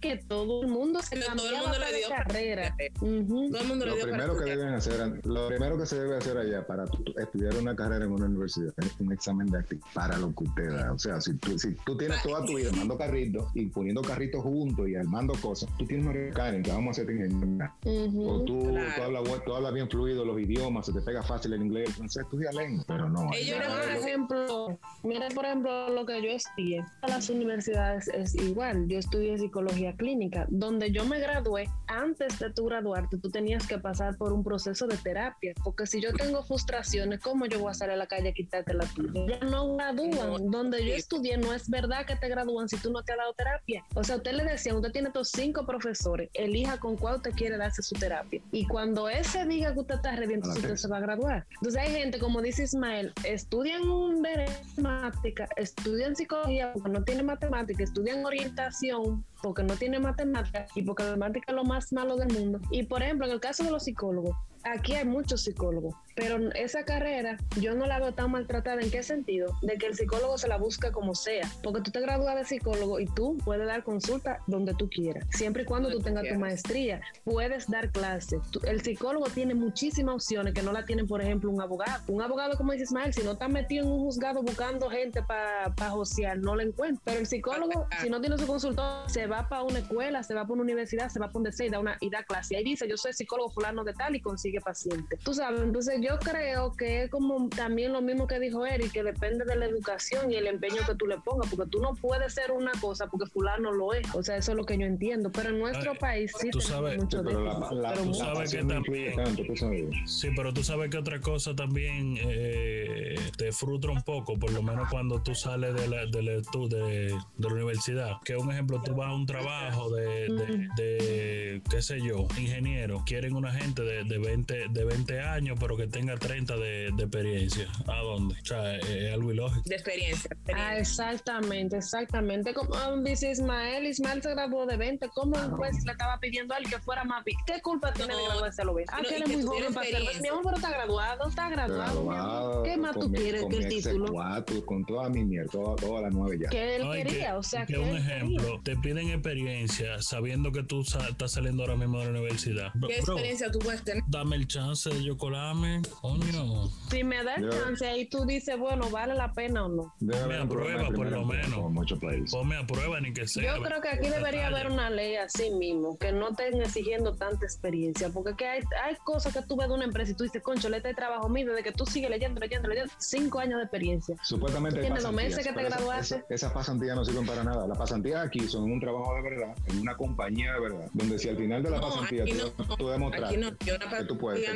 que 0.00 0.16
todo 0.28 0.62
el 0.62 0.68
mundo 0.68 1.00
se 1.02 1.18
todo 1.20 1.32
el 1.48 1.56
mundo 1.56 1.78
le 1.78 1.96
dio 1.98 2.08
carrera. 2.08 2.76
Todo 2.98 3.08
el 3.08 3.24
mundo 3.24 3.58
le 3.86 3.90
Lo 3.90 3.96
dio 3.96 4.04
para 4.04 4.16
primero 4.16 4.38
que 4.38 4.44
deben 4.44 4.74
hacer, 4.74 5.26
lo 5.26 5.48
primero 5.48 5.78
que 5.78 5.86
se 5.86 5.98
debe 5.98 6.16
hacer 6.16 6.36
allá 6.38 6.66
para 6.66 6.84
estudiar 7.16 7.56
una 7.56 7.74
carrera 7.74 8.04
en 8.04 8.12
una 8.12 8.26
universidad 8.26 8.72
es 8.78 8.94
un 9.00 9.12
examen 9.12 9.46
de 9.50 9.58
actitud 9.58 9.84
para 9.94 10.16
lo 10.18 10.34
que 10.34 10.44
usted 10.44 10.70
da. 10.70 10.92
O 10.92 10.98
sea, 10.98 11.20
si 11.20 11.34
tú, 11.34 11.58
si 11.58 11.74
tú 11.86 11.96
tienes 11.96 12.22
toda 12.22 12.44
tu 12.44 12.56
vida 12.56 12.70
armando 12.70 12.96
carritos 12.96 13.46
y 13.54 13.66
poniendo 13.66 14.02
carritos 14.02 14.42
juntos 14.42 14.88
y 14.88 14.94
armando 14.94 15.34
cosas, 15.40 15.68
tú 15.78 15.86
tienes 15.86 16.06
una 16.06 16.48
en 16.48 16.62
que 16.62 16.70
vamos 16.70 16.98
a 16.98 17.02
hacer 17.02 17.14
ingeniero. 17.14 17.72
Ujú. 17.84 18.28
O 18.28 18.44
tú, 18.44 18.68
Claro. 18.68 18.92
tú, 18.96 19.02
hablas, 19.02 19.44
tú 19.44 19.54
hablas 19.54 19.72
bien 19.74 19.88
fluido 19.88 20.24
los 20.24 20.40
idiomas, 20.40 20.86
se 20.86 20.92
te 20.92 21.00
pega 21.00 21.22
fácil 21.22 21.52
el 21.52 21.62
inglés, 21.62 21.88
entonces 21.90 22.22
estudia 22.22 22.50
lengua. 22.52 22.84
Pero 22.86 23.07
no. 23.08 23.30
Ellos 23.34 23.58
Por 23.58 23.90
ejemplo, 23.90 24.78
mira 25.02 25.28
por 25.34 25.44
ejemplo 25.44 25.90
lo 25.90 26.06
que 26.06 26.22
yo 26.22 26.30
estudié. 26.30 26.84
A 27.02 27.08
las 27.08 27.28
universidades 27.30 28.08
es 28.08 28.34
igual. 28.34 28.86
Yo 28.88 28.98
estudié 28.98 29.38
psicología 29.38 29.94
clínica, 29.94 30.46
donde 30.48 30.90
yo 30.90 31.04
me 31.04 31.18
gradué. 31.18 31.68
Antes 31.86 32.38
de 32.38 32.50
tu 32.50 32.66
graduarte, 32.66 33.18
tú 33.18 33.30
tenías 33.30 33.66
que 33.66 33.78
pasar 33.78 34.16
por 34.16 34.32
un 34.32 34.44
proceso 34.44 34.86
de 34.86 34.96
terapia, 34.96 35.54
porque 35.64 35.86
si 35.86 36.00
yo 36.00 36.12
tengo 36.12 36.42
frustraciones, 36.42 37.20
¿cómo 37.20 37.46
yo 37.46 37.58
voy 37.60 37.70
a 37.70 37.74
salir 37.74 37.94
a 37.94 37.96
la 37.96 38.06
calle 38.06 38.28
a 38.28 38.32
quitarte 38.32 38.74
la 38.74 38.84
tuya? 38.86 39.26
Ya 39.26 39.46
no 39.46 39.74
gradúan. 39.74 40.50
Donde 40.50 40.84
yo 40.84 40.94
estudié, 40.94 41.38
no 41.38 41.52
es 41.54 41.68
verdad 41.68 42.06
que 42.06 42.16
te 42.16 42.28
gradúan 42.28 42.68
si 42.68 42.76
tú 42.76 42.90
no 42.90 43.02
te 43.02 43.12
has 43.12 43.18
dado 43.18 43.32
terapia. 43.34 43.84
O 43.94 44.04
sea, 44.04 44.16
usted 44.16 44.32
le 44.32 44.44
decía, 44.44 44.74
usted 44.74 44.92
tiene 44.92 45.08
estos 45.08 45.30
cinco 45.30 45.64
profesores, 45.64 46.30
elija 46.34 46.78
con 46.78 46.96
cuál 46.96 47.16
usted 47.16 47.32
quiere 47.32 47.56
darse 47.56 47.82
su 47.82 47.94
terapia. 47.94 48.40
Y 48.52 48.66
cuando 48.66 49.08
ese 49.08 49.46
diga 49.46 49.72
que 49.72 49.80
usted 49.80 49.94
está 49.96 50.12
la 50.12 50.48
usted 50.48 50.76
se 50.76 50.88
va 50.88 50.98
a 50.98 51.00
graduar. 51.00 51.46
Entonces 51.50 51.80
hay 51.80 51.92
gente, 51.92 52.18
como 52.18 52.42
dice 52.42 52.64
Ismael, 52.64 52.97
estudian 53.24 53.88
un 53.88 54.22
matemática, 54.22 55.48
estudian 55.56 56.16
psicología 56.16 56.72
porque 56.72 56.90
no 56.90 57.04
tienen 57.04 57.26
matemática, 57.26 57.82
estudian 57.82 58.24
orientación 58.24 59.24
porque 59.42 59.62
no 59.62 59.76
tienen 59.76 60.02
matemática 60.02 60.66
y 60.74 60.82
porque 60.82 61.04
la 61.04 61.10
matemática 61.10 61.52
es 61.52 61.56
lo 61.56 61.64
más 61.64 61.92
malo 61.92 62.16
del 62.16 62.32
mundo. 62.32 62.60
Y 62.70 62.84
por 62.84 63.02
ejemplo, 63.02 63.26
en 63.26 63.32
el 63.32 63.40
caso 63.40 63.64
de 63.64 63.70
los 63.70 63.84
psicólogos, 63.84 64.36
aquí 64.64 64.94
hay 64.94 65.04
muchos 65.04 65.42
psicólogos, 65.44 65.94
pero 66.18 66.50
esa 66.54 66.84
carrera 66.84 67.38
yo 67.60 67.76
no 67.76 67.86
la 67.86 68.00
veo 68.00 68.12
tan 68.12 68.32
maltratada. 68.32 68.82
¿En 68.82 68.90
qué 68.90 69.04
sentido? 69.04 69.56
De 69.62 69.78
que 69.78 69.86
el 69.86 69.94
psicólogo 69.94 70.36
se 70.36 70.48
la 70.48 70.58
busca 70.58 70.90
como 70.90 71.14
sea, 71.14 71.48
porque 71.62 71.80
tú 71.80 71.92
te 71.92 72.00
gradúas 72.00 72.34
de 72.34 72.44
psicólogo 72.44 72.98
y 72.98 73.06
tú 73.06 73.38
puedes 73.44 73.66
dar 73.66 73.84
consulta 73.84 74.40
donde 74.48 74.74
tú 74.74 74.90
quieras, 74.90 75.24
siempre 75.30 75.62
y 75.62 75.64
cuando 75.64 75.90
tú 75.90 76.00
tengas 76.00 76.24
tu 76.28 76.34
maestría, 76.34 77.00
puedes 77.24 77.70
dar 77.70 77.92
clases. 77.92 78.40
El 78.64 78.82
psicólogo 78.82 79.26
tiene 79.26 79.54
muchísimas 79.54 80.16
opciones 80.16 80.54
que 80.54 80.62
no 80.62 80.72
la 80.72 80.84
tienen, 80.84 81.06
por 81.06 81.22
ejemplo, 81.22 81.50
un 81.50 81.60
abogado. 81.60 82.02
Un 82.08 82.20
abogado, 82.20 82.56
como 82.56 82.72
dice 82.72 82.84
Ismael, 82.84 83.14
si 83.14 83.22
no 83.22 83.32
está 83.32 83.46
metido 83.46 83.84
en 83.84 83.92
un 83.92 84.00
juzgado 84.00 84.42
buscando 84.42 84.90
gente 84.90 85.22
para 85.22 85.72
pa 85.76 85.90
josear, 85.90 86.38
no 86.38 86.56
lo 86.56 86.62
encuentra. 86.62 87.00
Pero 87.04 87.20
el 87.20 87.26
psicólogo, 87.26 87.86
si 88.02 88.10
no 88.10 88.20
tiene 88.20 88.36
su 88.38 88.46
consultor, 88.46 89.08
se 89.08 89.28
va 89.28 89.48
para 89.48 89.62
una 89.62 89.78
escuela, 89.78 90.24
se 90.24 90.34
va 90.34 90.42
para 90.42 90.54
una 90.54 90.62
universidad, 90.62 91.10
se 91.10 91.20
va 91.20 91.26
para 91.26 91.34
donde 91.34 91.52
sea 91.52 91.66
y 91.66 91.70
da, 91.70 91.78
una, 91.78 91.96
y 92.00 92.10
da 92.10 92.24
clase. 92.24 92.54
Y 92.54 92.56
ahí 92.56 92.64
dice, 92.64 92.88
yo 92.88 92.96
soy 92.96 93.12
psicólogo 93.12 93.50
fulano 93.50 93.84
de 93.84 93.92
tal 93.92 94.16
y 94.16 94.20
consigue 94.20 94.60
paciente. 94.60 95.16
Tú 95.22 95.32
sabes, 95.32 95.60
entonces 95.60 96.00
yo 96.00 96.07
creo 96.18 96.72
que 96.72 97.02
es 97.04 97.10
como 97.10 97.48
también 97.48 97.92
lo 97.92 98.00
mismo 98.00 98.26
que 98.26 98.38
dijo 98.38 98.64
Eric, 98.64 98.92
que 98.92 99.02
depende 99.02 99.44
de 99.44 99.56
la 99.56 99.66
educación 99.66 100.30
y 100.30 100.36
el 100.36 100.46
empeño 100.46 100.76
que 100.86 100.94
tú 100.94 101.06
le 101.06 101.18
pongas, 101.18 101.50
porque 101.52 101.68
tú 101.70 101.80
no 101.80 101.94
puedes 101.94 102.32
ser 102.34 102.50
una 102.52 102.72
cosa 102.80 103.06
porque 103.08 103.26
fulano 103.30 103.72
lo 103.72 103.92
es. 103.92 104.06
O 104.14 104.22
sea, 104.22 104.36
eso 104.36 104.52
es 104.52 104.56
lo 104.56 104.64
que 104.64 104.78
yo 104.78 104.86
entiendo. 104.86 105.30
Pero 105.32 105.50
en 105.50 105.58
nuestro 105.58 105.92
Ay, 105.92 105.98
país 105.98 106.32
sí 106.38 106.50
tú 106.50 106.60
sabes, 106.60 106.96
mucho 106.98 107.18
de 107.22 107.30
Pero 107.30 107.44
la, 107.44 107.58
la, 107.72 107.90
pero 107.92 108.04
mucho. 108.04 108.18
sabes 108.18 108.50
que 108.52 108.64
también- 108.64 109.16
tanto, 109.16 109.42
tú 109.44 109.56
sabes. 109.56 109.84
Sí, 110.06 110.28
pero 110.36 110.52
tú 110.54 110.62
sabes 110.62 110.90
que 110.90 110.96
otra 110.98 111.20
cosa 111.20 111.54
también 111.54 112.16
eh, 112.20 113.16
te 113.36 113.52
frustra 113.52 113.90
un 113.90 114.02
poco, 114.02 114.38
por 114.38 114.50
lo 114.52 114.62
menos 114.62 114.88
cuando 114.90 115.20
tú 115.22 115.34
sales 115.34 115.74
de 115.74 115.88
la, 115.88 116.06
de 116.06 116.22
la, 116.22 116.32
de, 116.32 116.42
de 116.68 117.14
la 117.38 117.48
universidad. 117.52 118.12
Que 118.24 118.36
un 118.36 118.50
ejemplo, 118.50 118.80
tú 118.84 118.94
vas 118.94 119.08
a 119.08 119.14
un 119.14 119.26
trabajo 119.26 119.90
de, 119.90 120.28
de, 120.28 120.68
de, 120.76 121.62
qué 121.70 121.82
sé 121.82 121.98
yo, 122.00 122.26
ingeniero. 122.38 123.02
Quieren 123.06 123.34
una 123.34 123.52
gente 123.52 123.82
de, 123.82 124.04
de, 124.04 124.18
20, 124.18 124.66
de 124.70 124.84
20 124.84 125.20
años, 125.20 125.56
pero 125.60 125.76
que 125.76 125.86
tenga 125.98 126.16
30 126.16 126.56
de, 126.56 126.90
de 126.96 127.02
experiencia. 127.02 127.66
¿A 127.88 127.98
dónde? 128.02 128.36
O 128.40 128.44
sea, 128.46 128.76
es 128.76 129.12
algo 129.12 129.32
ilógico. 129.32 129.62
De 129.68 129.74
experiencia. 129.74 130.30
Ah, 130.54 130.78
exactamente, 130.78 131.76
exactamente. 131.76 132.54
Como 132.54 132.70
um, 132.94 133.02
dice 133.02 133.32
Ismael, 133.32 133.84
Ismael 133.86 134.22
se 134.22 134.30
graduó 134.30 134.64
de 134.66 134.76
20. 134.76 135.08
¿Cómo 135.14 135.36
un 135.36 135.50
juez 135.56 135.74
le 135.84 135.92
estaba 135.92 136.18
pidiendo 136.20 136.54
a 136.54 136.58
él 136.58 136.64
que 136.68 136.78
fuera 136.78 137.02
más 137.04 137.24
¿Qué 137.46 137.60
culpa 137.62 137.92
tiene 137.92 138.14
de 138.14 138.20
No, 138.22 138.28
graduarse 138.28 138.62
a 138.62 138.64
los 138.64 138.74
20? 138.76 138.92
Ah, 138.94 139.00
no, 139.02 139.08
que 139.08 139.16
él 139.16 139.22
es 139.24 139.28
muy 139.28 139.42
joven 139.42 139.74
para 139.74 139.86
hacerlo. 139.86 139.98
Mi 139.98 140.04
experiencia. 140.06 140.30
amor, 140.30 140.42
pero 140.44 140.56
está 140.56 140.70
graduado, 140.70 141.28
está 141.28 141.50
graduado. 141.50 142.04
Graduado, 142.06 142.62
¿Qué 142.62 142.76
más 142.76 142.94
tú 142.94 143.08
mi- 143.08 143.18
quieres 143.18 143.44
que 143.50 143.56
el 143.56 143.68
título? 143.68 144.06
C4, 144.06 144.64
con 144.64 144.84
toda 144.84 145.08
mi 145.08 145.24
mierda, 145.24 145.50
toda, 145.50 145.76
toda 145.76 146.00
la 146.02 146.10
nueve 146.10 146.38
ya. 146.40 146.48
Que 146.48 146.76
él 146.76 146.84
No, 146.84 146.92
quería, 146.92 147.30
que- 147.32 147.32
o 147.32 147.42
sea, 147.42 147.66
que 147.66 147.72
que 147.74 147.78
un 147.80 147.88
él 147.88 147.96
ejemplo, 147.96 148.60
te 148.62 148.76
piden 148.76 149.08
experiencia 149.10 150.00
sabiendo 150.00 150.52
que 150.52 150.62
tú 150.62 150.84
sa- 150.84 151.08
estás 151.08 151.32
saliendo 151.32 151.62
ahora 151.64 151.74
mismo 151.76 151.98
de 151.98 152.04
la 152.04 152.10
universidad. 152.12 152.70
Bro, 152.74 152.88
¿Qué 152.88 152.98
experiencia 152.98 153.50
tú 153.50 153.58
puedes 153.58 153.82
tener? 153.82 154.04
dame 154.06 154.36
el 154.36 154.46
chance 154.46 154.88
de 154.90 155.02
yo 155.02 155.16
colarme, 155.16 155.82
coño. 155.90 156.68
Si 156.90 157.04
me 157.04 157.22
da 157.24 157.34
el 157.36 157.44
Yo- 157.44 157.50
chance, 157.50 157.86
ahí 157.86 158.06
tú 158.06 158.24
dices, 158.24 158.58
bueno, 158.58 158.88
¿vale 158.90 159.14
la 159.14 159.32
pena 159.32 159.66
o 159.66 159.68
no? 159.68 159.94
Me 160.00 160.36
aprueba, 160.38 160.88
por 160.90 161.10
lo 161.10 161.24
menos. 161.24 161.52
Como 161.54 161.70
muchos 161.70 161.98
países. 161.98 162.30
Ponme 162.30 162.56
a 162.56 162.66
prueba 162.66 163.00
ni 163.00 163.12
que 163.12 163.26
sea. 163.26 163.56
Yo 163.56 163.62
creo 163.62 163.80
que 163.80 163.88
aquí 163.88 164.08
debería 164.08 164.46
detalle. 164.48 164.56
haber 164.56 164.70
una 164.72 164.90
ley 164.90 165.16
así 165.16 165.50
mismo, 165.50 165.98
que 165.98 166.12
no 166.12 166.30
estén 166.30 166.60
exigiendo 166.62 167.14
tanta 167.14 167.44
experiencia, 167.44 168.10
porque 168.10 168.34
que 168.36 168.46
hay, 168.46 168.62
hay 168.84 168.96
cosas 169.04 169.34
que 169.34 169.42
tú 169.42 169.56
ves 169.56 169.68
de 169.68 169.74
una 169.74 169.84
empresa 169.84 170.12
y 170.12 170.14
tú 170.14 170.24
dices, 170.24 170.42
concho, 170.42 170.68
este 170.68 170.94
trabajo 170.94 171.28
mío, 171.28 171.46
desde 171.48 171.62
que 171.64 171.72
tú 171.72 171.84
sigues 171.86 172.10
leyendo, 172.10 172.40
leyendo, 172.40 172.68
leyendo, 172.68 172.92
cinco 172.98 173.38
años 173.40 173.58
de 173.58 173.64
experiencia. 173.64 174.16
Supuestamente 174.22 174.80
Tienes 174.80 175.02
dos 175.02 175.12
pasantías, 175.12 175.36
meses 175.36 175.46
que 175.46 175.52
te 175.60 175.64
graduaste. 175.68 176.14
esa- 176.16 176.24
Esas 176.30 176.52
pasantías 176.52 176.96
no 176.96 177.04
sirven 177.04 177.26
para 177.26 177.42
nada. 177.44 177.66
Las 177.66 177.76
pasantías 177.78 178.24
aquí 178.24 178.40
son 178.48 178.64
un 178.70 178.80
trabajo 178.80 179.14
de 179.16 179.22
verdad, 179.22 179.54
en 179.66 179.78
una 179.80 179.96
compañía 179.96 180.52
de 180.54 180.60
verdad, 180.60 180.88
donde 180.92 181.18
si 181.18 181.28
al 181.28 181.36
final 181.36 181.62
de 181.62 181.70
la 181.70 181.78
No, 181.78 181.88
pasantía 181.88 182.24
tú, 182.24 182.34
no. 182.68 182.76
tú 182.76 182.88
demostraste 182.88 183.26
Aquí 183.28 183.36
no. 183.36 183.50
Yo 183.66 183.74
una 183.76 183.98
que 183.98 184.04
tú 184.04 184.18
puedes. 184.18 184.48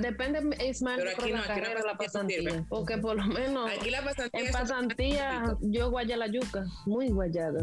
Depende, 0.00 0.56
Ismael, 0.68 0.98
Pero 0.98 1.10
aquí 1.10 1.30
no, 1.32 1.36
la 1.36 1.38
aquí 1.40 1.48
la 1.48 1.54
carrera 1.54 1.80
de 1.80 1.86
la 1.86 1.96
pasantía 1.96 2.36
pasantía, 2.38 2.66
porque 2.68 2.98
por 2.98 3.16
lo 3.16 3.26
menos 3.26 3.70
Aquí 3.70 3.90
la 3.90 4.02
pasantía 4.02 4.40
en 4.40 4.52
pasantía 4.52 5.56
yo 5.60 5.90
guayé 5.90 6.16
la 6.16 6.26
yuca, 6.26 6.64
muy 6.86 7.08
guayada. 7.08 7.60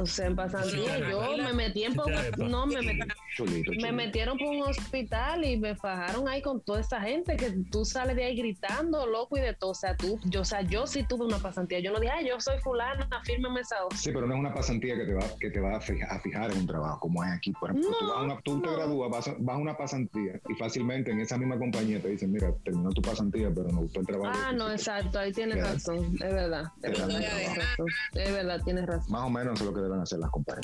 O 0.00 0.06
sea, 0.06 0.26
en 0.26 0.36
pasantía 0.36 0.80
Bueno, 0.98 1.10
yo 1.10 1.36
la- 1.36 1.44
me 1.48 1.52
metí 1.52 1.84
en 1.84 1.94
poco- 1.94 2.10
te- 2.10 2.44
no 2.44 2.66
me 2.66 2.80
metí, 2.82 3.00
Chulito, 3.36 3.70
me 3.72 3.76
chulito. 3.78 3.92
metieron 3.94 4.38
por 4.38 4.48
un 4.48 4.62
hospital 4.62 5.44
y 5.44 5.56
me 5.56 5.74
fajaron 5.76 6.28
ahí 6.28 6.42
con 6.42 6.60
toda 6.60 6.80
esa 6.80 7.00
gente 7.00 7.36
que 7.36 7.50
tú 7.70 7.84
sales 7.84 8.16
de 8.16 8.24
ahí 8.24 8.36
gritando, 8.36 9.06
loco 9.06 9.36
y 9.36 9.40
de 9.40 9.54
todo. 9.54 9.70
O 9.70 9.74
sea, 9.74 9.96
tú, 9.96 10.18
yo, 10.24 10.40
o 10.42 10.44
sea, 10.44 10.62
yo 10.62 10.86
sí 10.86 11.04
tuve 11.08 11.24
una 11.24 11.38
pasantía. 11.38 11.78
Yo 11.80 11.92
no 11.92 12.00
dije, 12.00 12.12
ay, 12.12 12.28
yo 12.28 12.40
soy 12.40 12.58
fulana, 12.60 13.08
fírmeme 13.24 13.60
esa 13.60 13.84
hoja. 13.84 13.96
Sí, 13.96 14.10
pero 14.12 14.26
no 14.26 14.34
es 14.34 14.40
una 14.40 14.52
pasantía 14.54 14.96
que 14.96 15.04
te 15.04 15.14
va, 15.14 15.24
que 15.38 15.50
te 15.50 15.60
va 15.60 15.76
a, 15.76 15.80
fijar, 15.80 16.10
a 16.12 16.20
fijar 16.20 16.50
en 16.52 16.58
un 16.58 16.66
trabajo, 16.66 17.00
como 17.00 17.24
es 17.24 17.30
aquí. 17.32 17.52
Por 17.52 17.70
ejemplo, 17.70 17.90
tú, 17.98 18.06
vas 18.08 18.16
a 18.16 18.22
una- 18.22 18.40
tú 18.42 18.60
te 18.60 18.66
no. 18.68 18.76
gradúas, 18.76 19.10
vas 19.10 19.28
a, 19.28 19.34
vas 19.38 19.56
a 19.56 19.58
una 19.58 19.76
pasantía 19.76 20.40
y 20.48 20.54
fácilmente 20.54 21.10
en 21.10 21.20
esa 21.20 21.38
misma 21.38 21.58
compañía 21.58 22.00
te 22.00 22.08
dicen, 22.08 22.32
mira, 22.32 22.39
terminó 22.64 22.90
tu 22.90 23.02
pasantía, 23.02 23.50
pero 23.54 23.68
me 23.68 23.80
gustó 23.82 24.00
el 24.00 24.06
trabajo. 24.06 24.32
Ah, 24.44 24.52
no, 24.52 24.72
hiciste". 24.72 24.90
exacto, 24.92 25.18
ahí 25.18 25.32
tienes 25.32 25.62
razón, 25.62 26.04
es 26.14 26.34
verdad. 26.34 26.64
Es 26.82 26.98
verdad, 26.98 27.08
tienes 27.08 27.56
razón. 27.56 27.86
Es 28.14 28.32
verdad, 28.32 28.60
tienes 28.64 28.86
razón. 28.86 29.12
Más 29.12 29.22
o 29.22 29.30
menos 29.30 29.60
es 29.60 29.66
lo 29.66 29.74
que 29.74 29.80
deben 29.80 30.00
hacer 30.00 30.18
las 30.18 30.30
compañías. 30.30 30.60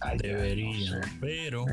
Ay, 0.00 0.18
ya, 0.22 0.28
Debería, 0.28 0.96
no 0.96 1.02
sé. 1.02 1.08
pero 1.20 1.64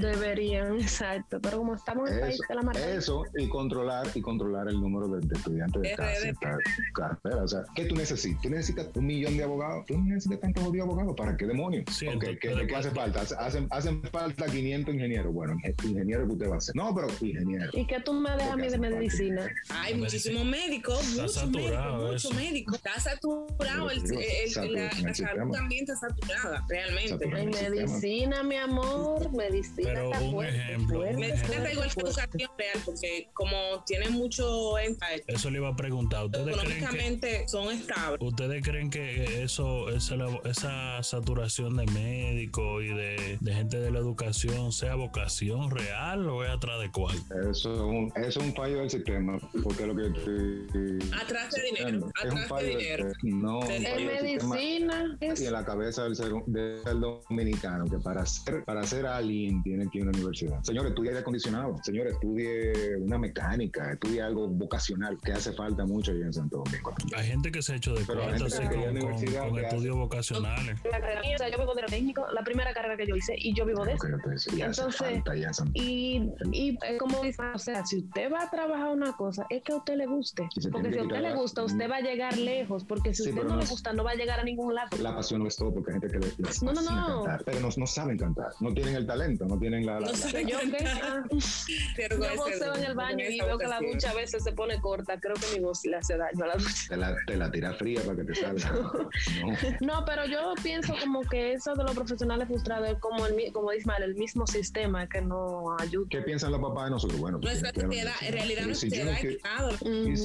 Deberían, 0.00 0.74
exacto. 0.80 1.40
Pero 1.40 1.58
como 1.58 1.74
estamos 1.74 2.08
en 2.10 2.16
el 2.16 2.20
país 2.22 2.34
Eso, 2.34 2.44
de 2.48 2.54
la 2.54 2.62
maravilla. 2.62 2.94
eso 2.94 3.24
y 3.36 3.48
controlar 3.48 4.06
y 4.14 4.20
controlar 4.20 4.68
el 4.68 4.80
número 4.80 5.08
de, 5.08 5.26
de 5.26 5.34
estudiantes 5.34 5.82
de 5.82 5.94
cada 5.94 6.58
carrera. 6.94 7.42
O 7.44 7.48
sea, 7.48 7.62
¿qué 7.74 7.84
tú 7.86 7.94
necesitas? 7.94 8.42
¿Tú 8.42 8.50
necesitas 8.50 8.88
un 8.94 9.06
millón 9.06 9.36
de 9.36 9.44
abogados? 9.44 9.84
¿Tú 9.86 9.98
no 9.98 10.04
necesitas 10.06 10.40
tantos 10.40 10.64
jodidos 10.64 10.86
abogados? 10.88 11.14
¿Para 11.16 11.36
qué 11.36 11.46
demonios? 11.46 11.84
Sí, 11.90 12.06
Ok, 12.08 12.14
entonces, 12.14 12.38
¿qué, 12.40 12.66
¿qué 12.66 12.76
hace 12.76 12.90
falta? 12.90 13.20
Hace- 13.22 13.36
Hacen, 13.36 13.66
hacen 13.70 14.02
falta 14.04 14.46
500 14.46 14.94
ingenieros. 14.94 15.32
Bueno, 15.32 15.54
inge- 15.54 15.74
ingeniero 15.88 16.26
que 16.26 16.32
usted 16.32 16.48
va 16.50 16.54
a 16.54 16.58
hacer. 16.58 16.74
No, 16.76 16.94
pero 16.94 17.08
ingeniero. 17.20 17.70
¿Y 17.72 17.86
qué 17.86 18.00
tú 18.00 18.12
me 18.12 18.30
dejas 18.32 18.50
a 18.52 18.56
mí 18.56 18.68
de 18.68 18.78
medicina? 18.98 19.42
Hay 19.70 19.94
Medicina. 19.94 19.98
muchísimos 19.98 20.44
médicos, 20.44 21.00
Está 21.00 21.22
muchos 21.22 21.34
saturado 21.34 21.96
médicos, 21.96 22.12
muchos 22.12 22.24
eso. 22.24 22.34
médicos. 22.34 22.74
Está 22.76 23.00
saturado, 23.00 23.90
el, 23.90 23.98
el- 23.98 24.72
la, 24.74 24.88
el 24.88 25.02
la 25.02 25.14
salud 25.14 25.52
también 25.52 25.84
está 25.84 25.96
saturada, 25.96 26.64
realmente. 26.68 27.06
Sistema. 27.06 27.44
medicina, 27.70 28.42
mi 28.42 28.56
amor, 28.56 29.32
medicina. 29.36 29.90
Pero 29.92 30.12
está 30.12 30.24
un 30.24 30.30
fuerte, 30.32 30.56
ejemplo, 30.58 30.98
fuerte, 30.98 31.16
Medicina 31.16 31.54
está 31.56 31.72
igual 31.72 31.94
que 31.94 32.00
educación 32.00 32.50
real, 32.58 32.78
porque 32.84 33.28
como 33.32 33.56
tiene 33.86 34.08
mucho 34.10 34.78
énfasis, 34.78 35.22
eso 35.26 35.50
le 35.50 35.58
iba 35.58 35.68
a 35.68 35.76
preguntar. 35.76 36.24
¿Ustedes 36.26 36.44
creen 36.44 36.56
que, 36.56 36.62
económicamente 36.76 37.48
son 37.48 37.72
estables. 37.74 38.18
¿Ustedes 38.20 38.62
creen 38.64 38.90
que 38.90 39.42
eso, 39.42 39.88
esa, 39.90 40.14
esa 40.44 41.02
saturación 41.02 41.76
de 41.76 41.86
médicos 41.86 42.82
y 42.84 42.88
de, 42.88 43.38
de 43.40 43.54
gente 43.54 43.78
de 43.80 43.90
la 43.90 43.98
educación 43.98 44.72
sea 44.72 44.94
vocación 44.94 45.70
real 45.70 46.28
o 46.28 46.44
es 46.44 46.50
atrás 46.50 46.80
de 46.80 46.90
cuál? 46.90 47.16
Eso 47.50 47.72
es, 47.74 47.80
un, 47.80 48.12
eso 48.16 48.28
es 48.40 48.46
un 48.46 48.54
fallo 48.54 48.82
del 48.86 48.90
sistema, 48.90 49.38
porque 49.62 49.86
lo 49.86 49.94
que 49.96 50.06
estoy 50.06 50.98
Atrás 51.20 51.54
de 51.54 51.62
dinero, 51.62 51.98
es 51.98 52.02
un 52.02 52.08
atrás 52.10 52.34
de 52.34 52.46
fallo 52.48 52.66
del- 52.68 52.78
dinero. 52.78 53.12
no, 53.22 53.62
En 53.70 54.06
medicina, 54.06 55.16
es- 55.20 55.40
y 55.40 55.46
en 55.46 55.52
la 55.52 55.64
cabeza 55.64 56.04
del, 56.04 56.16
ser, 56.16 56.32
del 56.46 57.00
dominicano 57.00 57.84
que 57.86 57.98
para 57.98 58.24
ser 58.26 58.64
para 58.64 58.82
ser 58.84 59.06
alguien 59.06 59.62
tiene 59.62 59.88
que 59.90 59.98
ir 59.98 60.04
a 60.04 60.08
una 60.08 60.18
universidad. 60.18 60.62
Señor, 60.62 60.86
estudie 60.86 61.10
aire 61.10 61.20
acondicionado. 61.20 61.76
Señor, 61.82 62.06
estudie 62.08 62.96
una 62.98 63.18
mecánica, 63.18 63.92
estudie 63.92 64.22
algo 64.22 64.48
vocacional 64.48 65.18
que 65.22 65.32
hace 65.32 65.52
falta 65.52 65.84
mucho 65.84 66.12
ahí 66.12 66.22
en 66.22 66.32
Santo 66.32 66.62
Domingo. 66.64 66.94
Hay 67.16 67.26
gente 67.26 67.50
que 67.50 67.62
se 67.62 67.72
ha 67.72 67.76
hecho 67.76 67.92
de 67.94 68.00
que 68.00 68.06
con, 68.06 68.18
va 68.18 68.24
a 68.24 68.30
la 68.30 68.38
con- 68.38 68.90
universidad 68.90 69.48
con 69.48 69.58
estudios 69.58 69.96
vocacionales. 69.96 70.78
la 70.90 71.00
carrera 71.00 71.20
o 71.34 71.38
sea, 71.38 71.48
yo 71.50 71.58
vivo 71.58 71.74
de 71.74 71.82
lo 71.82 71.88
técnico, 71.88 72.26
la 72.32 72.42
primera 72.42 72.72
carrera 72.72 72.96
que 72.96 73.06
yo 73.06 73.16
hice 73.16 73.34
y 73.38 73.54
yo 73.54 73.64
vivo 73.66 73.84
de 73.84 73.92
eso. 73.94 74.06
te 74.06 74.12
Entonces, 74.14 74.96
falta 74.96 75.34
Y, 75.74 76.30
y 76.52 76.78
eh, 76.84 76.96
como 76.98 77.22
dice, 77.22 77.42
o 77.54 77.58
sea, 77.58 77.84
si 77.84 77.98
usted 77.98 78.32
va 78.32 78.42
a 78.44 78.50
trabajar 78.50 78.75
una 78.84 79.12
cosa, 79.16 79.46
es 79.50 79.62
que 79.62 79.72
a 79.72 79.76
usted 79.76 79.96
le 79.96 80.06
guste. 80.06 80.48
Porque 80.70 80.92
si 80.92 80.98
a 80.98 81.02
usted 81.02 81.20
le 81.20 81.34
gusta, 81.34 81.64
usted 81.64 81.90
va 81.90 81.96
a 81.96 82.00
llegar 82.00 82.36
lejos. 82.36 82.84
Porque 82.84 83.14
si 83.14 83.24
Sí, 83.24 83.30
a 83.30 83.32
usted 83.32 83.44
no 83.44 83.54
no 83.56 83.60
le 83.62 83.66
gusta, 83.66 83.92
no 83.92 84.04
va 84.04 84.10
a 84.12 84.14
llegar 84.14 84.40
a 84.40 84.44
ningún 84.44 84.74
lado. 84.74 84.88
La 85.00 85.14
pasión 85.14 85.40
no 85.42 85.48
es 85.48 85.56
todo 85.56 85.72
porque 85.74 85.92
hay 85.92 86.00
gente 86.00 86.18
que 86.18 86.26
le, 86.26 86.32
les 86.38 86.62
No, 86.62 86.72
no, 86.72 86.82
no. 86.82 87.22
cantar, 87.24 87.44
pero 87.44 87.60
no, 87.60 87.68
no 87.76 87.86
saben 87.86 88.18
cantar, 88.18 88.52
no 88.60 88.72
tienen 88.74 88.94
el 88.96 89.06
talento, 89.06 89.44
no 89.46 89.58
tienen 89.58 89.86
la... 89.86 90.00
la- 90.00 90.06
No 90.06 90.12
la- 90.12 90.42
Yo 90.42 90.58
ah, 91.02 91.24
Pero 91.96 92.16
yo 92.18 92.36
voceo 92.36 92.74
en 92.74 92.84
el 92.84 92.94
baño 92.94 93.24
y 93.28 93.40
veo 93.40 93.58
que 93.58 93.66
la 93.66 93.78
ducha 93.80 94.10
a 94.10 94.14
veces 94.14 94.42
se 94.44 94.52
pone 94.52 94.80
corta. 94.80 95.18
Creo 95.18 95.34
que 95.34 95.58
mi 95.58 95.64
voz 95.64 95.84
le 95.84 95.96
hace 95.96 96.16
daño 96.16 96.44
a 96.44 96.48
la 96.48 96.54
ducha. 96.56 96.70
te, 96.88 96.96
la, 96.96 97.16
te 97.26 97.36
la 97.36 97.50
tira 97.50 97.72
fría 97.74 98.00
para 98.02 98.16
que 98.16 98.24
te 98.24 98.34
salga. 98.34 98.70
No. 99.80 99.96
No, 100.00 100.04
pero 100.04 100.26
yo 100.26 100.52
pienso 100.62 100.94
como 101.00 101.22
que 101.22 101.52
eso 101.54 101.74
de 101.74 101.82
los 101.84 101.94
profesionales 101.94 102.46
frustrados 102.48 102.88
es 102.88 102.98
como, 102.98 103.26
el, 103.26 103.52
como 103.52 103.72
Ismael, 103.72 104.02
el 104.02 104.14
mismo 104.14 104.46
sistema 104.46 105.08
que 105.08 105.20
no 105.20 105.74
ayuda. 105.78 106.06
¿Qué 106.10 106.20
piensan 106.22 106.52
los 106.52 106.60
papás 106.60 106.84
de 106.84 106.90
nosotros? 106.90 107.20
Bueno, 107.20 107.38
tú 107.40 107.46
Nuestra 107.48 107.72
la 107.74 107.80
sociedad, 107.80 108.12
en 108.22 108.32
realidad 108.32 108.65
si 108.74 108.90
yo 108.90 109.04
no. 109.04 109.10
Y 109.12 110.16
si, 110.16 110.22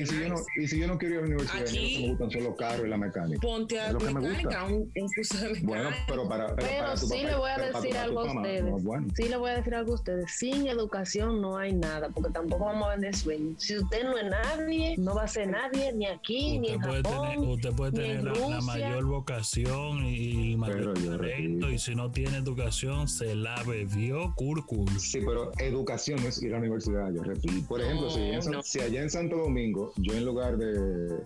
y 0.00 0.06
si 0.06 0.20
yo 0.20 0.28
no, 0.28 0.34
y 0.56 0.66
si 0.68 0.78
yo 0.80 0.86
no 0.86 0.98
quiero 0.98 1.14
ir 1.14 1.18
a 1.18 1.22
la 1.22 1.26
universidad, 1.28 1.62
Aquí- 1.62 1.68
a 1.78 1.82
mí 1.82 1.94
no 1.94 2.00
me 2.00 2.08
gustan 2.24 2.30
solo 2.30 2.56
carros 2.56 2.86
y 2.86 2.88
la 2.90 2.96
mecánica. 2.96 3.40
Ponte 3.40 3.80
a 3.80 3.86
Es 3.88 3.92
lo 3.94 3.98
que 3.98 4.04
me 4.06 4.20
mecánica, 4.20 4.48
gusta. 4.62 4.64
un, 4.64 4.92
un 5.02 5.08
curso 5.14 5.38
de 5.38 5.42
mecánica. 5.48 5.66
Bueno, 5.66 5.90
pero 6.08 6.28
para, 6.28 6.46
pero 6.54 6.68
Pero 6.68 6.78
para 6.84 6.94
tu 6.94 7.06
sí 7.06 7.14
papá, 7.16 7.30
le 7.30 7.36
voy 7.36 7.50
a 7.50 7.58
decir 7.58 7.90
tu 7.90 7.98
algo 7.98 8.20
a 8.20 8.34
ustedes. 8.34 8.64
no, 8.64 8.78
bueno. 8.78 9.06
Sí 9.16 9.28
le 9.28 9.36
voy 9.36 9.50
a 9.50 9.54
decir 9.56 9.74
algo 9.74 9.92
a 9.92 9.94
ustedes. 9.94 10.30
Sin 10.36 10.66
educación 10.66 11.40
no 11.42 11.56
hay 11.58 11.72
nada, 11.72 12.08
porque 12.10 12.30
tampoco 12.32 12.64
vamos 12.66 12.88
a 12.88 12.90
vender 12.92 13.14
sueños. 13.16 13.62
Si 13.62 13.76
usted 13.78 14.04
no 14.04 14.16
es 14.18 14.24
nadie, 14.30 14.94
no 14.98 15.14
va 15.14 15.24
a 15.24 15.28
ser 15.28 15.48
nadie, 15.48 15.92
ni 15.92 16.06
aquí, 16.06 16.58
ni 16.58 16.68
Usted 16.70 16.74
en 16.74 16.80
puede 16.80 17.02
Japón. 17.02 17.28
tener, 17.30 17.48
usted 17.48 17.72
puede 17.72 17.92
ni 17.92 17.98
en 17.98 18.04
tener 18.18 18.24
la, 18.24 18.32
la 18.32 18.56
Rusia. 18.56 18.60
mayor 18.62 19.04
vocación 19.06 20.04
y 20.06 20.52
el 20.52 20.58
mayor 20.58 20.76
Pero 20.76 20.94
yo 20.94 21.18
talento 21.18 21.70
y 21.70 21.78
si 21.78 21.94
no 21.94 22.10
tiene 22.10 22.36
educación 22.38 23.08
se 23.08 23.34
la 23.34 23.62
bebió 23.64 24.32
curcul. 24.36 24.88
Sí, 25.00 25.20
pero 25.24 25.50
educación 25.58 26.22
no 26.22 26.28
es 26.28 26.42
ir 26.42 26.50
a 26.50 26.52
la 26.54 26.58
universidad, 26.60 27.12
yo 27.12 27.22
repito. 27.22 27.63
Por 27.68 27.80
ejemplo, 27.80 28.10
si, 28.10 28.20
allá 28.20 28.34
en 28.34 28.42
San- 28.42 28.52
No. 28.52 28.62
si 28.62 28.80
allá 28.80 29.02
en 29.02 29.10
Santo 29.10 29.36
Domingo, 29.36 29.92
yo 29.96 30.12
en 30.14 30.24
lugar 30.24 30.56
de, 30.56 30.72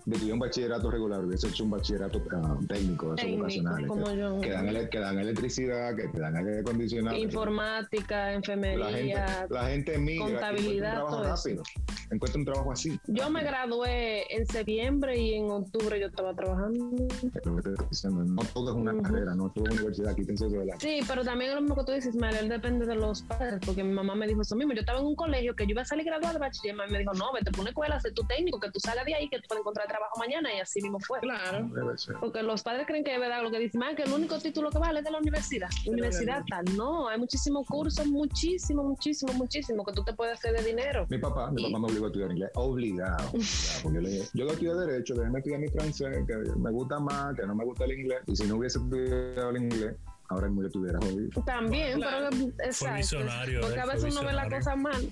de 0.05 0.33
un 0.33 0.39
bachillerato 0.39 0.89
regular, 0.89 1.23
hubiese 1.25 1.47
hecho 1.47 1.63
un 1.63 1.71
bachillerato 1.71 2.21
ah, 2.31 2.57
técnico, 2.67 3.13
esos 3.15 3.31
vocacionales, 3.31 3.87
como 3.87 4.05
que, 4.05 4.47
que 4.47 4.49
dan, 4.51 4.67
ele- 4.69 4.89
que 4.89 4.99
dan 4.99 5.19
electricidad, 5.19 5.95
que 5.95 6.07
te 6.07 6.19
dan 6.19 6.35
aire 6.37 6.59
acondicionado. 6.59 7.17
Informática, 7.17 8.17
La 8.27 8.31
gente, 8.33 8.51
enfermería. 8.53 9.47
la 9.49 9.65
gente 9.69 9.97
migra 9.97 10.27
y 10.27 10.31
contabilidad, 10.31 11.03
un 11.03 11.09
trabajo 11.11 11.23
rápido. 11.23 11.63
Encuentra 12.11 12.39
un 12.39 12.45
trabajo 12.45 12.71
así. 12.71 12.99
Yo 13.07 13.29
me 13.29 13.43
gradué 13.43 14.33
en 14.35 14.45
septiembre 14.47 15.17
y 15.17 15.33
en 15.35 15.49
octubre 15.51 15.99
yo 15.99 16.07
estaba 16.07 16.33
trabajando. 16.33 16.89
Te 17.21 17.37
estoy 17.37 17.61
diciendo. 17.89 18.23
No 18.23 18.41
todo 18.53 18.69
es 18.71 18.75
una 18.75 19.01
carrera, 19.01 19.35
no 19.35 19.51
todo 19.51 19.65
es 19.67 19.75
universidad. 19.75 20.15
Quítense 20.15 20.47
eso 20.47 20.57
de 20.59 20.65
la. 20.65 20.79
Sí, 20.79 20.99
pero 21.07 21.23
también 21.23 21.49
es 21.51 21.55
lo 21.55 21.61
mismo 21.61 21.75
que 21.75 21.83
tú 21.83 21.91
dices, 21.91 22.15
Ismael, 22.15 22.49
depende 22.49 22.85
de 22.85 22.95
los 22.95 23.21
padres, 23.23 23.59
porque 23.65 23.83
mi 23.83 23.93
mamá 23.93 24.15
me 24.15 24.27
dijo 24.27 24.41
eso 24.41 24.55
mismo. 24.55 24.73
Yo 24.73 24.79
estaba 24.81 24.99
en 24.99 25.05
un 25.05 25.15
colegio 25.15 25.55
que 25.55 25.65
yo 25.65 25.71
iba 25.71 25.81
a 25.83 25.85
salir 25.85 26.05
graduada 26.05 26.33
de 26.33 26.39
bachiller, 26.39 26.71
y 26.71 26.73
mi 26.73 26.77
mamá 26.79 26.91
me 26.91 26.99
dijo, 26.99 27.13
no, 27.13 27.31
vete 27.33 27.51
por 27.51 27.61
una 27.61 27.69
escuela, 27.69 27.99
sé 27.99 28.11
tu 28.11 28.23
técnico, 28.23 28.59
que 28.59 28.71
tú 28.71 28.79
salgas 28.79 29.05
de 29.05 29.15
ahí, 29.15 29.29
que 29.29 29.37
tú 29.37 29.43
puedes 29.47 29.61
encontrar 29.61 29.87
trabajo 29.87 30.17
mañana, 30.19 30.49
y 30.55 30.59
así 30.59 30.81
mismo 30.81 30.99
fue. 30.99 31.19
Claro. 31.19 31.67
Debe 31.73 31.97
ser. 31.97 32.15
Porque 32.19 32.41
los 32.43 32.63
padres 32.63 32.87
creen 32.87 33.03
que 33.03 33.13
es 33.13 33.19
verdad 33.19 33.43
lo 33.43 33.51
que 33.51 33.59
dicen, 33.59 33.83
"Ah, 33.83 33.95
que 33.95 34.03
el 34.03 34.11
único 34.11 34.37
título 34.39 34.69
que 34.71 34.79
vale 34.79 34.99
es 34.99 35.05
de 35.05 35.11
la 35.11 35.19
universidad. 35.19 35.69
Universidad 35.85 36.43
tal. 36.49 36.65
No, 36.75 37.07
hay 37.07 37.19
muchísimos 37.19 37.67
cursos, 37.67 38.05
muchísimo, 38.07 38.83
muchísimo, 38.83 39.33
muchísimo 39.33 39.85
que 39.85 39.93
tú 39.93 40.03
te 40.03 40.13
puedes 40.13 40.37
hacer 40.39 40.53
de 40.55 40.63
dinero. 40.63 41.05
Mi 41.09 41.17
papá, 41.17 41.51
mi 41.51 41.61
Y- 41.67 41.71
papá 41.73 41.79
me 41.79 41.98
obligó 41.99 42.05
a 42.05 42.09
estudiar 42.09 42.31
inglés, 42.31 42.51
obligado. 42.55 43.29
obligado, 43.29 43.81
porque 43.83 43.95
yo 43.95 44.01
le 44.01 44.09
dije, 44.09 44.29
yo 44.33 44.45
voy 44.45 44.49
a 44.49 44.53
estudiar 44.53 44.75
Derecho, 44.77 45.15
déjeme 45.15 45.39
estudiar 45.39 45.61
mi 45.61 45.67
francés, 45.67 46.17
que 46.27 46.35
me 46.57 46.71
gusta 46.71 46.99
más, 46.99 47.35
que 47.35 47.45
no 47.45 47.55
me 47.55 47.65
gusta 47.65 47.85
el 47.85 47.99
inglés. 47.99 48.19
Y 48.27 48.35
si 48.35 48.47
no 48.47 48.57
hubiese 48.57 48.79
estudiado 48.79 49.49
el 49.49 49.57
inglés, 49.57 49.95
ahora 50.29 50.47
mismo 50.47 50.61
yo 50.61 50.67
estuviera 50.67 50.99
jodido. 50.99 51.43
También, 51.43 51.97
Claro. 51.97 52.27
pero 52.31 52.45
exacto. 52.69 52.97
visionario, 52.97 53.61
Porque 53.61 53.79
a 53.79 53.85
veces 53.85 54.15
uno 54.15 54.27
ve 54.27 54.33
la 54.33 54.49
cosa 54.49 54.75
mal. 54.75 55.09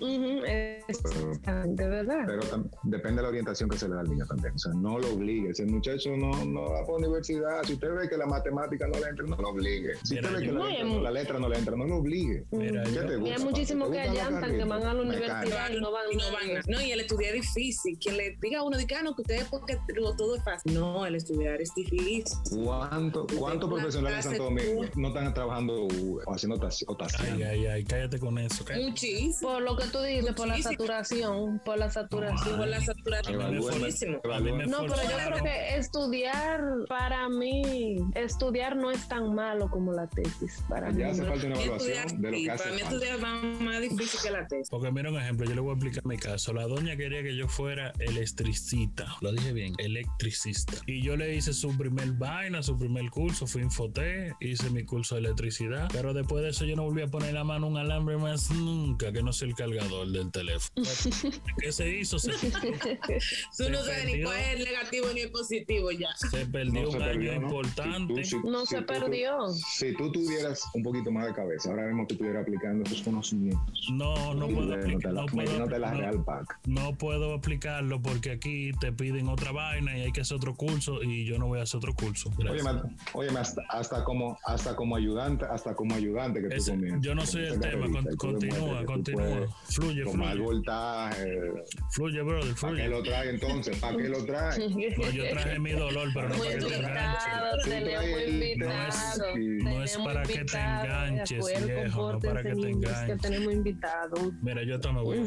Es- 0.47 1.03
de 1.65 1.87
verdad. 1.87 2.23
Pero 2.27 2.41
tam- 2.43 2.69
depende 2.83 3.17
de 3.17 3.21
la 3.23 3.29
orientación 3.29 3.69
que 3.69 3.77
se 3.77 3.87
le 3.89 3.95
da 3.95 4.01
al 4.01 4.09
niño 4.09 4.25
también. 4.27 4.53
O 4.55 4.59
sea, 4.59 4.71
no 4.73 4.99
lo 4.99 5.13
obligue. 5.13 5.53
Si 5.53 5.63
el 5.63 5.71
muchacho 5.71 6.15
no, 6.15 6.45
no 6.45 6.61
va 6.69 6.81
para 6.85 6.93
universidad, 6.97 7.63
si 7.63 7.73
usted 7.73 7.93
ve 7.93 8.07
que 8.09 8.17
la 8.17 8.25
matemática 8.25 8.87
no 8.87 8.99
le 8.99 9.07
entra, 9.09 9.25
no 9.25 9.35
lo 9.35 9.49
obligue. 9.49 9.93
Si 10.03 10.15
Mira, 10.15 10.29
usted 10.29 10.39
ve 10.41 10.45
que 10.47 10.53
la, 10.53 11.11
letra, 11.11 11.33
la 11.35 11.39
no 11.39 11.49
le 11.49 11.57
entra, 11.57 11.75
no 11.75 11.85
lo 11.85 11.95
obligue. 11.97 12.45
Mira, 12.51 12.83
¿Qué 12.83 12.91
yo- 12.91 13.05
te 13.07 13.13
Y 13.13 13.17
gusta, 13.17 13.35
hay 13.35 13.43
muchísimos 13.43 13.91
¿Te 13.91 13.97
que 13.97 14.05
la 14.05 14.11
allantan, 14.11 14.51
que 14.57 14.63
van 14.63 14.83
a 14.83 14.93
la 14.93 15.01
universidad 15.01 15.71
y 15.71 15.79
no 15.81 15.91
van 15.91 16.03
y 16.11 16.15
no 16.15 16.23
van. 16.31 16.61
No, 16.67 16.81
y 16.81 16.91
el 16.91 16.99
estudiar 17.01 17.35
es 17.35 17.41
difícil. 17.53 17.97
Que 17.99 18.11
le 18.11 18.37
diga 18.41 18.59
a 18.59 18.63
uno, 18.63 18.77
diga, 18.77 18.99
"Ah, 18.99 19.03
no, 19.03 19.15
que 19.15 19.21
ustedes 19.23 19.45
porque 19.45 19.77
lo- 19.95 20.15
todo 20.15 20.35
es 20.35 20.43
fácil. 20.43 20.73
No, 20.73 21.05
el 21.05 21.15
estudiar 21.15 21.61
es 21.61 21.73
difícil. 21.75 22.23
¿Cuánto- 22.63 23.25
¿Cuántos 23.37 23.69
Una 23.69 23.81
profesionales 23.81 24.17
de 24.17 24.29
Santo 24.37 24.43
Domingo 24.43 24.85
no 25.09 25.17
están 25.17 25.33
trabajando 25.33 25.87
o 25.87 26.33
haciendo 26.33 26.57
tas- 26.57 26.83
o 26.87 26.97
Ay, 27.19 27.43
ay, 27.43 27.65
ay, 27.67 27.83
cállate 27.83 28.19
con 28.19 28.37
eso. 28.37 28.63
cállate. 28.65 28.87
Muchísimo. 28.87 29.51
Por 29.53 29.61
lo 29.61 29.77
que 29.77 29.85
tú 29.87 30.01
dices, 30.01 30.33
por 30.33 30.47
la 30.47 30.61
saturación, 30.61 31.61
por 31.63 31.77
la 31.77 31.89
saturación. 31.89 32.57
Por 32.57 32.67
la 32.67 32.81
saturación. 32.81 33.37
Mí. 33.37 34.51
No, 34.67 34.79
pero 34.81 34.95
yo 34.95 35.17
creo 35.31 35.43
que 35.43 35.75
estudiar, 35.77 36.61
para 36.87 37.29
mí, 37.29 37.97
estudiar 38.15 38.75
no 38.75 38.91
es 38.91 39.07
tan 39.07 39.33
malo 39.33 39.69
como 39.69 39.93
la 39.93 40.07
tesis. 40.07 40.63
Para 40.69 40.91
mí. 40.91 41.01
Ya 41.01 41.09
hace 41.11 41.23
falta 41.25 41.45
una 41.47 41.55
Estudiar, 41.61 42.11
de 42.11 42.31
lo 42.31 42.37
sí, 42.37 42.43
que 42.43 42.51
para 42.57 42.71
mí 42.71 42.81
estudiar 42.81 43.23
va 43.23 43.41
más 43.59 43.81
difícil 43.81 44.19
que 44.23 44.31
la 44.31 44.47
tesis. 44.47 44.69
Porque 44.69 44.91
mira 44.91 45.09
un 45.09 45.17
ejemplo, 45.19 45.45
yo 45.47 45.55
le 45.55 45.61
voy 45.61 45.71
a 45.71 45.73
explicar 45.73 46.05
mi 46.05 46.17
caso. 46.17 46.53
La 46.53 46.67
doña 46.67 46.95
quería 46.97 47.21
que 47.23 47.35
yo 47.35 47.47
fuera 47.47 47.93
electricista. 47.99 49.05
Lo 49.21 49.31
dije 49.31 49.53
bien, 49.53 49.73
electricista. 49.77 50.73
Y 50.85 51.01
yo 51.01 51.15
le 51.15 51.33
hice 51.35 51.53
su 51.53 51.75
primer 51.77 52.11
vaina, 52.13 52.61
su 52.63 52.77
primer 52.77 53.09
curso, 53.09 53.47
fui 53.47 53.61
infoté, 53.61 54.33
hice 54.39 54.69
mi 54.69 54.83
curso 54.83 54.96
de 55.03 55.17
electricidad. 55.17 55.89
Pero 55.91 56.13
después 56.13 56.43
de 56.43 56.49
eso 56.49 56.65
yo 56.65 56.75
no 56.75 56.83
volví 56.83 57.01
a 57.01 57.07
poner 57.07 57.33
la 57.33 57.43
mano 57.43 57.67
en 57.67 57.73
un 57.73 57.79
alambre 57.79 58.17
más 58.17 58.49
nunca, 58.51 59.11
que 59.11 59.21
no 59.23 59.31
sea 59.33 59.47
el 59.47 59.55
cargador 59.55 60.07
del 60.09 60.31
teléfono. 60.31 60.85
¿Qué 61.59 61.71
se 61.71 61.89
hizo? 61.89 62.19
Se, 62.19 62.31
Tú 63.57 63.69
no 63.69 63.79
sabes 63.83 64.05
ni 64.05 64.21
cuál 64.23 64.37
es 64.39 64.59
el 64.59 64.63
negativo 64.65 65.07
ni 65.13 65.21
el 65.21 65.31
positivo 65.31 65.91
ya. 65.91 66.09
se 66.15 66.45
perdió 66.45 66.83
No 66.83 66.91
se 66.91 66.97
un 66.97 67.03
año 67.03 67.11
perdió, 67.13 67.35
¿no? 67.39 67.41
importante. 67.47 68.23
Si 68.23 68.31
tú- 68.31 68.41
si- 68.41 68.49
No 68.49 68.65
si 68.65 68.75
se 68.75 68.81
tú- 68.81 68.85
perdió. 68.87 69.37
Si 69.77 69.93
tú 69.95 70.11
tuvieras 70.11 70.61
un 70.73 70.83
poquito 70.83 71.11
más 71.11 71.25
de 71.27 71.33
cabeza, 71.33 71.69
ahora 71.69 71.85
mismo 71.87 72.05
tú 72.07 72.13
estuvieras 72.15 72.43
aplicando 72.43 72.83
esos 72.85 73.01
conocimientos. 73.01 73.87
No, 73.91 74.33
no 74.33 74.47
puedo 74.47 74.67
Metiéndote 74.75 74.75
aplicar. 74.97 75.13
la- 75.13 75.21
No 76.65 76.95
puedo, 76.97 77.29
no- 77.29 77.33
aplicarlo 77.37 78.01
porque 78.01 78.31
aquí 78.31 78.71
te 78.79 78.91
piden 78.91 79.27
otra 79.29 79.51
vaina 79.51 79.97
y 79.97 80.01
hay 80.01 80.11
que 80.11 80.21
hacer 80.21 80.37
otro 80.37 80.55
curso 80.55 81.01
y 81.03 81.25
yo 81.25 81.37
no 81.37 81.47
voy 81.47 81.59
a 81.59 81.63
hacer 81.63 81.77
otro 81.77 81.93
curso. 81.93 82.29
Oye, 82.37 82.61
óyeme, 83.13 83.39
hasta, 83.39 83.61
hasta 83.69 84.03
como 84.03 84.37
hasta 84.45 84.75
como 84.75 84.86
ayudante, 84.95 85.45
hasta 85.45 85.75
como 85.75 85.95
ayudante 85.95 86.41
que 86.41 86.49
tú 86.49 86.55
Ese- 86.55 86.71
comienzas. 86.71 87.01
yo 87.01 87.15
no 87.15 87.25
soy 87.25 87.45
el 87.45 87.59
tema, 87.59 87.89
con- 87.89 88.05
tú 88.05 88.17
continúa, 88.17 88.79
tú 88.81 88.85
continúa. 88.85 89.47
Fluye, 89.69 90.03
Tomar 90.03 90.31
fluye. 90.33 90.43
voltaje. 90.45 91.37
Fluye, 91.91 92.21
brother, 92.21 92.55
¿Para 92.55 92.73
qué 92.73 92.81
fluye. 92.83 92.87
lo 92.89 93.03
trae 93.03 93.29
entonces? 93.29 93.77
¿Para 93.79 93.97
qué 93.97 94.09
lo 94.09 94.25
trae? 94.25 94.69
No, 94.69 94.69
yo 95.11 95.29
traje 95.29 95.59
mi 95.59 95.71
dolor, 95.71 96.09
pero 96.13 96.29
no 96.29 96.35
Muy 96.37 96.47
para 96.47 96.59
que 96.59 96.65
te 96.65 96.75
enganches. 96.77 97.33
Tú 99.23 99.39
no 99.63 99.83
es 99.83 99.97
para 99.97 100.23
que 100.23 100.45
te 100.45 100.57
enganches, 100.57 101.65
viejo, 101.65 102.13
no 102.13 102.19
para 102.19 102.43
que 102.43 102.55
te 102.55 102.69
enganches. 102.69 103.05
Que 103.07 103.15
tenemos 103.27 103.53
invitado. 103.53 104.31
Mira, 104.41 104.63
yo 104.63 104.79
también 104.79 105.05
voy. 105.05 105.17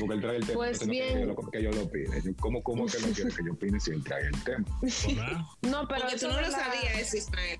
Porque 0.00 0.14
él 0.14 0.20
trae 0.20 0.36
el 0.36 0.46
tema. 0.46 0.54
Pues 0.54 0.86
no 0.86 0.90
bien. 0.92 1.34
que 1.52 1.62
yo 1.62 1.70
lo- 1.70 1.82
opine. 1.82 2.34
¿Cómo, 2.40 2.62
¿Cómo 2.62 2.86
que 2.86 2.98
no 3.00 3.08
quiere 3.12 3.30
que 3.30 3.44
yo 3.44 3.52
opine 3.52 3.80
si 3.80 3.90
él 3.90 4.04
trae 4.04 4.26
el 4.26 4.44
tema? 4.44 4.64
No, 5.62 5.86
pero 5.88 6.02
tú 6.20 6.28
no 6.28 6.40
lo 6.40 6.50
sabías 6.50 6.98
eso, 6.98 7.16
Ismael. 7.16 7.58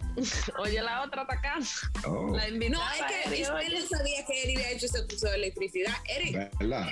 Oye, 0.58 0.71
la 0.80 1.02
otra 1.02 1.22
atacando. 1.22 1.66
Oh, 2.06 2.34
La 2.36 2.48
No, 2.48 2.80
es 2.92 3.02
que 3.26 3.28
oye. 3.30 3.40
no 3.80 3.86
sabía 3.98 4.24
que 4.24 4.42
Eri 4.44 4.54
había 4.56 4.70
hecho 4.70 4.86
ese 4.86 5.06
curso 5.06 5.26
de 5.28 5.34
electricidad. 5.36 5.92
Eri, 6.08 6.32
¿Verdad? 6.58 6.88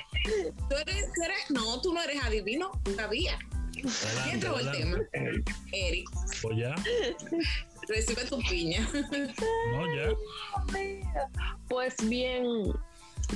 tú 0.68 0.76
eres, 0.76 1.04
tú 1.14 1.22
eres- 1.24 1.50
no, 1.50 1.80
tú 1.80 1.94
no 1.94 2.02
eres 2.02 2.22
adivino, 2.22 2.70
sabía. 2.96 3.38
¿Quién 3.72 3.86
Adelante, 3.88 4.38
trajo 4.40 4.58
el 4.58 4.70
tema? 4.72 4.96
adelante. 5.14 5.52
Eri, 5.72 6.04
Pues 6.42 6.56
ya, 6.58 6.74
recibe 7.88 8.24
tu 8.24 8.38
piña. 8.40 8.86
no, 9.72 9.96
ya. 9.96 10.12
Pues 11.68 11.94
bien, 12.02 12.44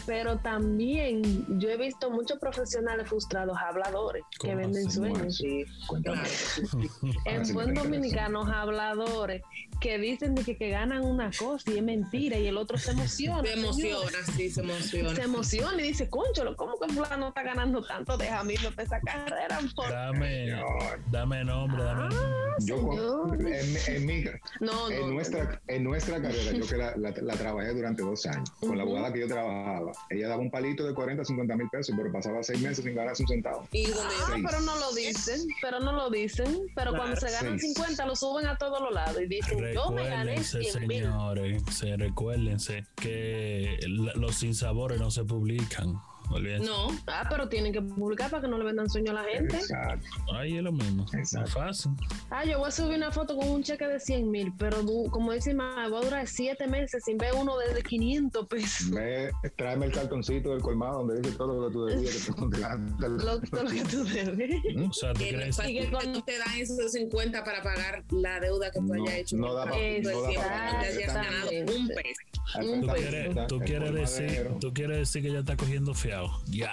pero 0.07 0.39
también 0.39 1.23
yo 1.59 1.69
he 1.71 1.77
visto 1.77 2.11
muchos 2.11 2.39
profesionales 2.39 3.09
frustrados, 3.09 3.57
habladores, 3.59 4.23
que 4.41 4.49
¿Cómo 4.49 4.57
venden 4.61 4.91
sueños. 4.91 5.37
Sí. 5.37 5.65
En 7.25 7.53
buen 7.55 7.75
dominicanos 7.75 8.49
habladores 8.49 9.43
que 9.81 9.99
dicen 9.99 10.35
de 10.35 10.45
que, 10.45 10.57
que 10.57 10.71
ganan 10.71 11.05
una 11.05 11.31
cosa 11.37 11.71
y 11.73 11.79
es 11.79 11.83
mentira 11.83 12.39
y 12.39 12.47
el 12.47 12.57
otro 12.57 12.79
se 12.79 12.93
emociona. 12.93 13.43
Se 13.43 13.49
señor. 13.55 13.65
emociona, 13.65 14.19
sí, 14.37 14.51
se 14.51 14.61
emociona. 14.61 15.15
Se 15.15 15.23
emociona 15.23 15.83
y 15.83 15.89
dice, 15.89 16.09
concholo, 16.09 16.57
¿cómo 16.57 16.79
que 16.79 16.93
fulano 16.93 17.29
está 17.29 17.43
ganando 17.43 17.83
tanto? 17.85 18.17
Déjame 18.17 18.55
irme 18.55 18.71
para 18.71 18.83
esa 18.85 19.01
carrera. 19.01 19.59
por-". 19.75 19.91
Dame, 19.91 20.47
Señor. 20.47 21.01
dame 21.11 21.45
nombre, 21.45 21.83
dame 21.83 22.03
nombre. 22.15 22.21
Yo 22.61 22.81
con- 22.83 23.47
en, 23.47 23.77
en 23.89 24.07
mi, 24.07 24.25
No, 24.61 24.91
en, 24.91 25.01
no, 25.01 25.07
nuestra, 25.09 25.61
en 25.67 25.85
nuestra 25.85 26.23
carrera, 26.23 26.53
yo 26.53 26.67
que 26.67 26.77
la, 26.77 26.97
la- 26.97 27.11
la 27.21 27.35
trabajé 27.35 27.75
durante 27.75 28.03
dos 28.03 28.25
años, 28.27 28.49
con 28.61 28.77
la 28.79 28.85
abogada 28.85 29.13
que 29.13 29.21
yo 29.21 29.27
trabajaba, 29.27 29.84
ella 30.11 30.29
daba 30.29 30.41
un 30.43 30.51
palito 30.51 30.85
de 30.87 30.95
40, 30.95 31.25
50 31.25 31.57
mil 31.57 31.69
pesos, 31.71 31.95
pero 31.97 32.11
pasaba 32.13 32.43
seis 32.43 32.61
meses 32.61 32.85
sin 32.85 32.95
ganarse 32.95 33.23
un 33.23 33.29
centavo. 33.29 33.69
Y 33.73 33.87
donde 33.87 34.15
yo 34.15 34.25
Ah, 34.35 34.37
pero 34.47 34.61
no 34.61 34.77
lo 34.79 34.93
dicen, 34.95 35.41
pero 35.63 35.81
no 35.81 35.93
lo 35.93 36.11
dicen. 36.11 36.47
Pero 36.75 36.91
Claro. 36.91 36.97
cuando 36.99 37.17
se 37.17 37.31
ganan 37.31 37.59
Seis. 37.59 37.75
50 37.75 38.07
lo 38.07 38.17
suben 38.17 38.47
a 38.47 38.57
todos 38.59 38.81
los 38.81 38.93
lados 38.93 39.21
y 39.21 39.27
dicen, 39.27 39.59
yo 39.75 39.91
me 39.91 40.09
gané 40.09 40.37
Recuérdense, 40.37 40.63
100 40.63 40.87
mil. 40.87 41.03
señores, 41.05 41.63
se 41.71 41.97
recuérdense 41.97 42.85
que 42.97 43.79
los 43.87 44.35
sinsabores 44.37 45.01
no 45.01 45.11
se 45.11 45.25
publican. 45.25 45.95
Olvídense. 46.31 46.67
No, 46.69 46.89
Ah, 47.07 47.27
pero 47.29 47.49
tienen 47.49 47.73
que 47.73 47.81
publicar 47.83 48.31
para 48.31 48.43
que 48.43 48.49
no 48.49 48.59
le 48.59 48.65
vendan 48.65 48.89
sueño 48.91 49.13
a 49.13 49.15
la 49.15 49.25
gente. 49.25 49.57
Exacto. 49.57 50.07
Ahí 50.35 50.57
es 50.57 50.63
lo 50.63 50.73
mismo. 50.73 51.05
Exacto. 51.13 51.41
Más 51.61 51.69
fácil. 51.85 51.93
Ah, 52.31 52.45
yo 52.45 52.59
voy 52.59 52.69
a 52.69 52.71
subir 52.71 52.97
una 52.97 53.13
foto 53.13 53.37
con 53.37 53.49
un 53.49 53.63
cheque 53.63 53.87
de 53.87 54.01
100 54.01 54.31
mil, 54.31 54.53
pero 54.59 54.83
du- 54.83 55.09
como 55.11 55.33
dice 55.33 55.55
ma, 55.55 55.89
voy 55.89 56.03
a 56.03 56.05
durar 56.05 56.27
7 56.27 56.67
meses 56.67 57.03
sin 57.05 57.19
ver 57.19 57.33
uno 57.35 57.57
desde 57.59 57.83
500 57.83 58.47
pesos. 58.49 58.91
Ve, 58.91 59.31
tráeme 59.57 59.87
el 59.87 59.93
cartoncito 59.93 60.51
del 60.51 60.61
colmado 60.63 60.99
donde 61.05 61.21
dice 61.21 61.37
todo 61.37 61.61
lo 61.61 61.69
que 61.69 61.73
tú 61.73 61.85
debías 61.87 62.27
que. 62.27 62.33
Lo, 63.25 63.41
todo 63.41 63.63
lo 63.65 63.71
que 63.71 63.83
tú 63.85 64.05
debes. 64.05 64.51
O 64.89 64.93
sea, 64.93 65.13
tú 65.13 65.19
que 65.21 65.29
Y 65.69 65.79
que 65.81 65.91
no 66.09 66.23
te 66.25 66.39
dan 66.39 66.55
esos 66.59 66.93
50 66.93 67.45
para 67.45 67.63
pagar 67.63 68.03
la 68.11 68.41
deuda 68.41 68.71
que 68.71 68.79
tú 68.81 68.87
No, 68.87 69.05
hayas 69.05 69.15
hecho. 69.19 69.37
no 69.37 69.55
da 69.55 69.65
pa- 69.65 69.71
Tú 69.73 69.77
no 69.77 70.21
da 70.23 70.27
decías 70.29 70.47
pa- 70.47 70.71
que 70.81 70.87
te 70.87 70.87
hayas 71.05 71.15
ganado 71.15 71.51
un 71.77 71.89
peso. 71.89 72.21
Tú 72.53 72.87
quieres, 72.95 73.47
tú 73.49 73.59
quieres 73.61 73.95
decir, 73.95 74.49
tú 74.61 74.73
quieres 74.73 74.99
decir 74.99 75.23
que 75.23 75.33
ya 75.33 75.41
está 75.41 75.57
cogiendo 75.57 75.95
fiado. 75.95 76.31
Ya. 76.47 76.73